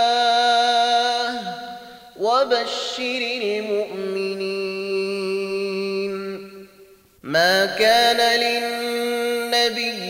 وبشر 2.19 3.21
المؤمنين. 3.41 4.55
ما 7.23 7.65
كان 7.65 8.39
للنبي 8.39 10.04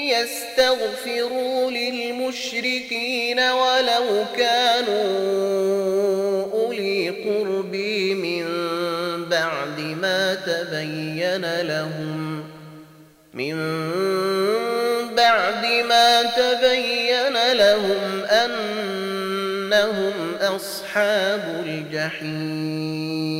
يستغفروا 0.07 1.71
للمشركين 1.71 3.39
ولو 3.39 4.25
كانوا 4.37 5.03
أولي 6.53 7.09
قرب 7.09 7.75
من 8.15 8.45
بعد 9.29 9.79
ما 9.79 10.35
تبين 10.35 11.61
لهم 11.61 12.43
من 13.33 13.55
بعد 15.15 15.65
ما 15.65 16.23
تبين 16.23 17.51
لهم 17.53 18.23
أنهم 18.31 20.13
أصحاب 20.41 21.63
الجحيم. 21.65 23.39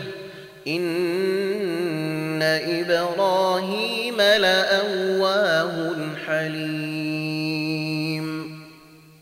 إن 0.67 2.41
إبراهيم 2.41 4.21
لأواه 4.21 5.97
حليم 6.27 7.61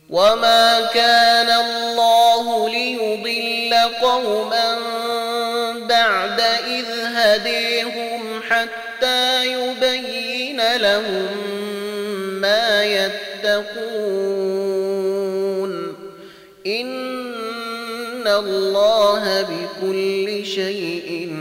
وما 0.10 0.90
كان 0.94 1.50
الله 1.50 2.70
ليضل 2.70 3.76
قوما 4.02 4.78
بعد 5.90 6.42
إذ 6.68 6.86
هديهم 7.16 8.42
حتى 8.50 9.46
يبين 9.46 10.76
لهم 10.76 11.28
ما 12.42 12.84
يتقون 12.84 14.30
إن 16.68 18.28
الله 18.28 19.42
بكل 19.42 20.46
شيء 20.46 21.09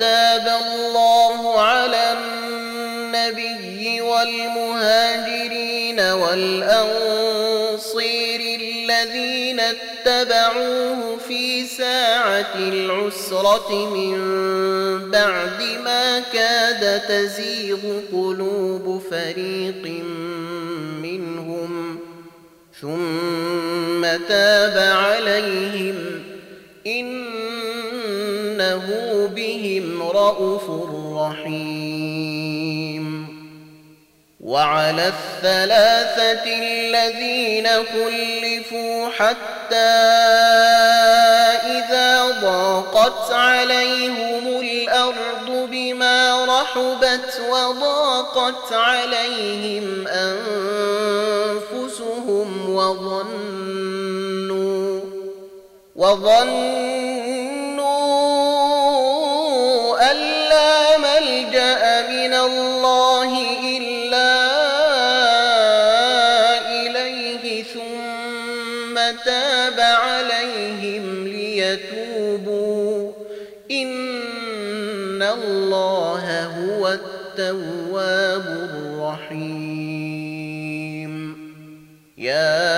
تاب 0.00 0.46
الله 0.62 1.60
على 1.60 2.12
النبي 2.12 4.00
والمهاجرين 4.00 6.00
والأنصير 6.00 7.00
الذين 8.60 9.60
اتبعوه 9.60 11.16
في 11.28 11.66
ساعة 11.66 12.54
العسرة 12.56 13.94
من 13.94 14.16
بعد 15.10 15.62
ما 15.84 16.20
كاد 16.20 17.02
تزيغ 17.08 17.78
قلوب 18.12 19.02
فريق 19.10 19.84
منهم. 21.02 22.00
ثم 22.80 24.02
تاب 24.28 24.78
عليهم. 24.78 26.24
إنه 28.66 29.26
بهم 29.26 30.02
رءوف 30.02 30.70
رحيم. 31.16 32.66
وعلى 34.40 35.08
الثلاثة 35.08 36.44
الذين 36.46 37.66
خلفوا 37.66 39.08
حتى 39.08 39.76
إذا 41.66 42.40
ضاقت 42.42 43.32
عليهم 43.32 44.60
الأرض 44.60 45.68
بما 45.70 46.44
رحبت 46.44 47.40
وضاقت 47.50 48.72
عليهم 48.72 50.08
أنفسهم 51.28 51.90
وظنوا 52.74 54.26
وظنوا 55.96 56.95
التواب 77.38 78.46
الرحيم. 78.72 79.66
يا 82.18 82.72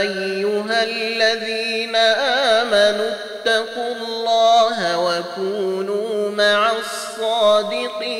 أيها 0.00 0.84
الذين 0.84 1.96
آمنوا 1.96 3.10
اتقوا 3.10 3.94
الله 3.96 4.98
وكونوا 4.98 6.30
مع 6.30 6.72
الصادقين. 6.72 8.12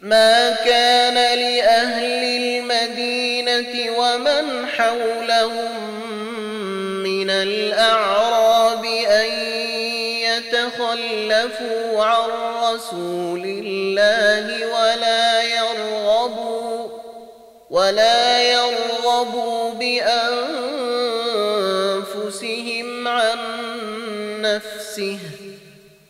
ما 0.00 0.50
كان 0.50 1.14
لأهل 1.14 2.24
المدينة 2.24 3.98
ومن 3.98 4.66
حولهم 4.66 5.72
من 7.02 7.30
الأعراب 7.30 8.31
يتخلفوا 10.82 12.04
عن 12.04 12.30
رسول 12.64 13.42
الله 13.44 14.66
ولا 14.66 15.42
يرغبوا 15.42 16.88
ولا 17.70 18.42
يرغبوا 18.42 19.70
بأنفسهم 19.74 20.28
عن 23.08 23.38
نفسه. 24.42 25.18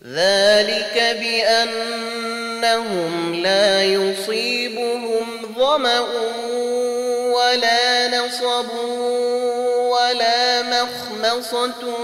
ذلك 0.07 1.17
بأنهم 1.21 3.13
لا 3.43 3.85
يصيبهم 3.85 5.27
ظمأ 5.59 6.01
ولا 7.35 8.09
نصب 8.09 8.71
ولا 9.91 10.52
مخمصة 11.33 11.95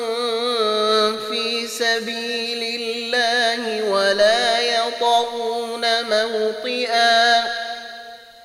في 1.29 1.67
سبيل 1.67 2.81
الله 2.81 3.83
ولا 3.83 4.61
يطعون 4.61 5.85
موطئا 6.05 7.45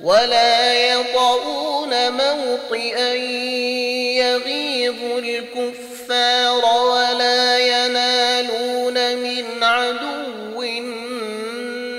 ولا 0.02 0.74
يطعون 0.74 2.12
موطئا 2.12 3.14
يغيظ 4.24 5.04
الكفار 5.18 6.66
ولا 6.66 7.58
ينالون 7.60 9.16
من 9.16 9.64
عدو 9.64 10.64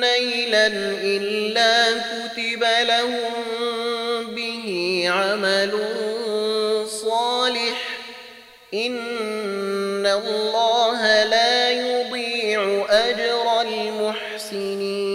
نيلا 0.00 0.66
إلا 1.02 1.92
كتب 1.92 2.64
لهم 2.88 3.23
الله 10.14 11.24
لا 11.24 11.70
يضيع 11.70 12.86
أجر 12.90 13.60
المحسنين 13.60 15.14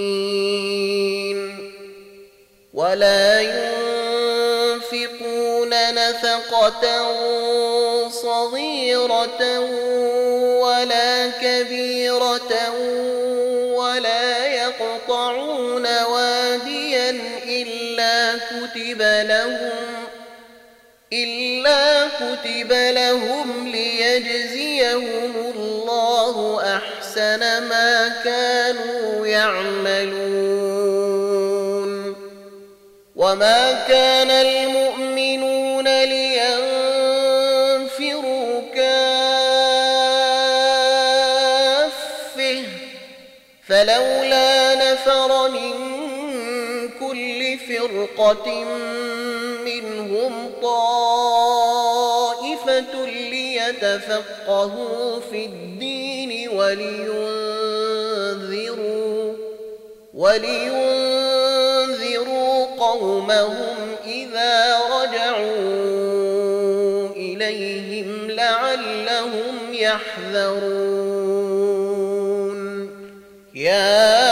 ولا 2.73 3.41
ينفقون 3.41 3.69
نفقة 5.93 7.09
صغيرة 8.09 9.59
ولا 10.59 11.27
كبيرة 11.27 12.73
ولا 13.75 14.47
يقطعون 14.47 16.03
واديا 16.03 17.09
إلا 17.45 18.37
كتب 18.37 19.01
لهم 19.01 19.71
إلا 21.13 22.07
كتب 22.07 22.71
لهم 22.71 23.67
ليجزيهم 24.79 25.33
الله 25.55 26.61
أحسن 26.77 27.39
ما 27.39 28.07
كانوا 28.23 29.27
يعملون 29.27 30.69
وما 33.15 33.85
كان 33.87 34.31
المؤمنون 34.31 36.03
لينفروا 36.03 36.61
كافة 38.75 38.99
فلولا 43.67 44.75
نفر 44.75 45.49
من 45.49 45.73
كل 46.99 47.57
فرقة 47.57 48.63
منهم 49.65 50.49
منهم 50.61 51.09
طائفة 53.71 53.89
ليتفقهوا 53.89 55.19
في 55.31 55.45
الدين 55.45 56.49
ولينذروا 56.49 57.09
ولينذروا 60.13 61.15
قومهم 62.65 63.75
إذا 64.05 64.77
رجعوا 64.77 65.49
إليهم 67.15 68.31
لعلهم 68.31 69.73
يحذرون. 69.73 71.19
يا 73.55 74.28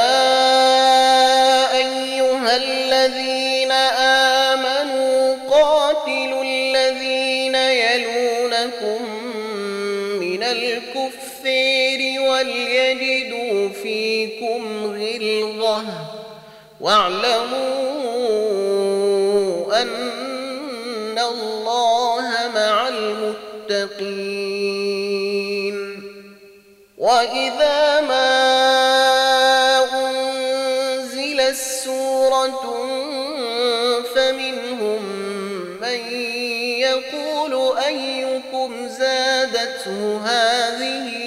واعلموا 16.81 17.81
أن 19.81 21.19
الله 21.19 22.51
مع 22.55 22.87
المتقين. 22.87 24.57
وإذا 26.97 28.01
ما 28.01 28.27
أنزلت 29.93 31.55
سورة 31.55 32.63
فمنهم 34.15 35.01
من 35.81 35.99
يقول 36.79 37.77
أيكم 37.77 38.87
زادته 38.87 40.21
هذه 40.25 41.26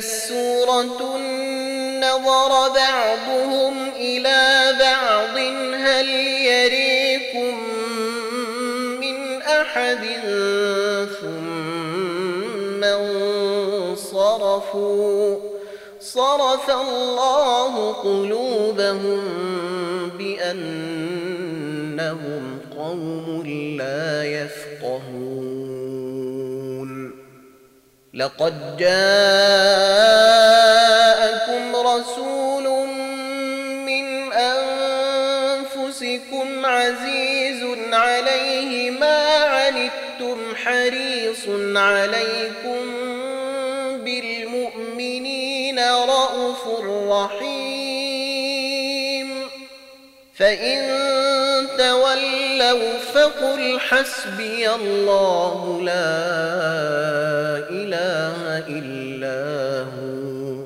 سورة 0.00 1.18
نظر 2.00 2.68
بعضهم 2.74 3.90
إلى 3.96 4.76
بعض 4.80 5.38
هل 5.74 6.08
يريكم 6.26 7.54
من 9.00 9.42
أحد؟ 9.42 10.04
ثم 11.20 12.84
انصرفوا 13.94 15.36
صرف 16.00 16.70
الله 16.70 17.92
قلوبهم 17.92 19.20
بأنهم 20.18 21.40
قوم 22.76 23.42
لا 23.78 24.24
يفقهون. 24.24 25.49
لقد 28.14 28.76
جاءكم 28.76 28.96
رسول 31.76 32.86
من 33.86 34.32
أنفسكم 34.32 35.86
عزيز 36.66 37.64
عليه 37.92 38.90
ما 38.90 39.44
عنتم 39.44 40.56
حريص 40.56 41.48
عليكم 41.76 42.80
بالمؤمنين 44.04 45.78
رءوف 45.78 46.68
رحيم. 47.10 48.10
فإن 50.34 50.89
تولوا 52.60 52.98
فقل 53.14 53.80
حسبي 53.80 54.70
الله 54.70 55.80
لا 55.82 56.16
إله 57.70 58.40
إلا 58.68 59.40
هو. 59.96 60.64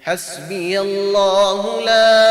حسبي 0.00 0.80
الله 0.80 1.80
لا 1.84 2.26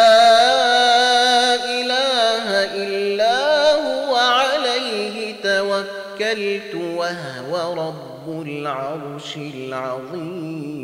إله 1.80 2.48
إلا 2.84 3.40
هو 3.74 4.16
عليه 4.16 5.36
توكلت 5.44 6.76
وهو 6.76 7.74
رب 7.74 8.26
العرش 8.48 9.38
العظيم. 9.38 10.81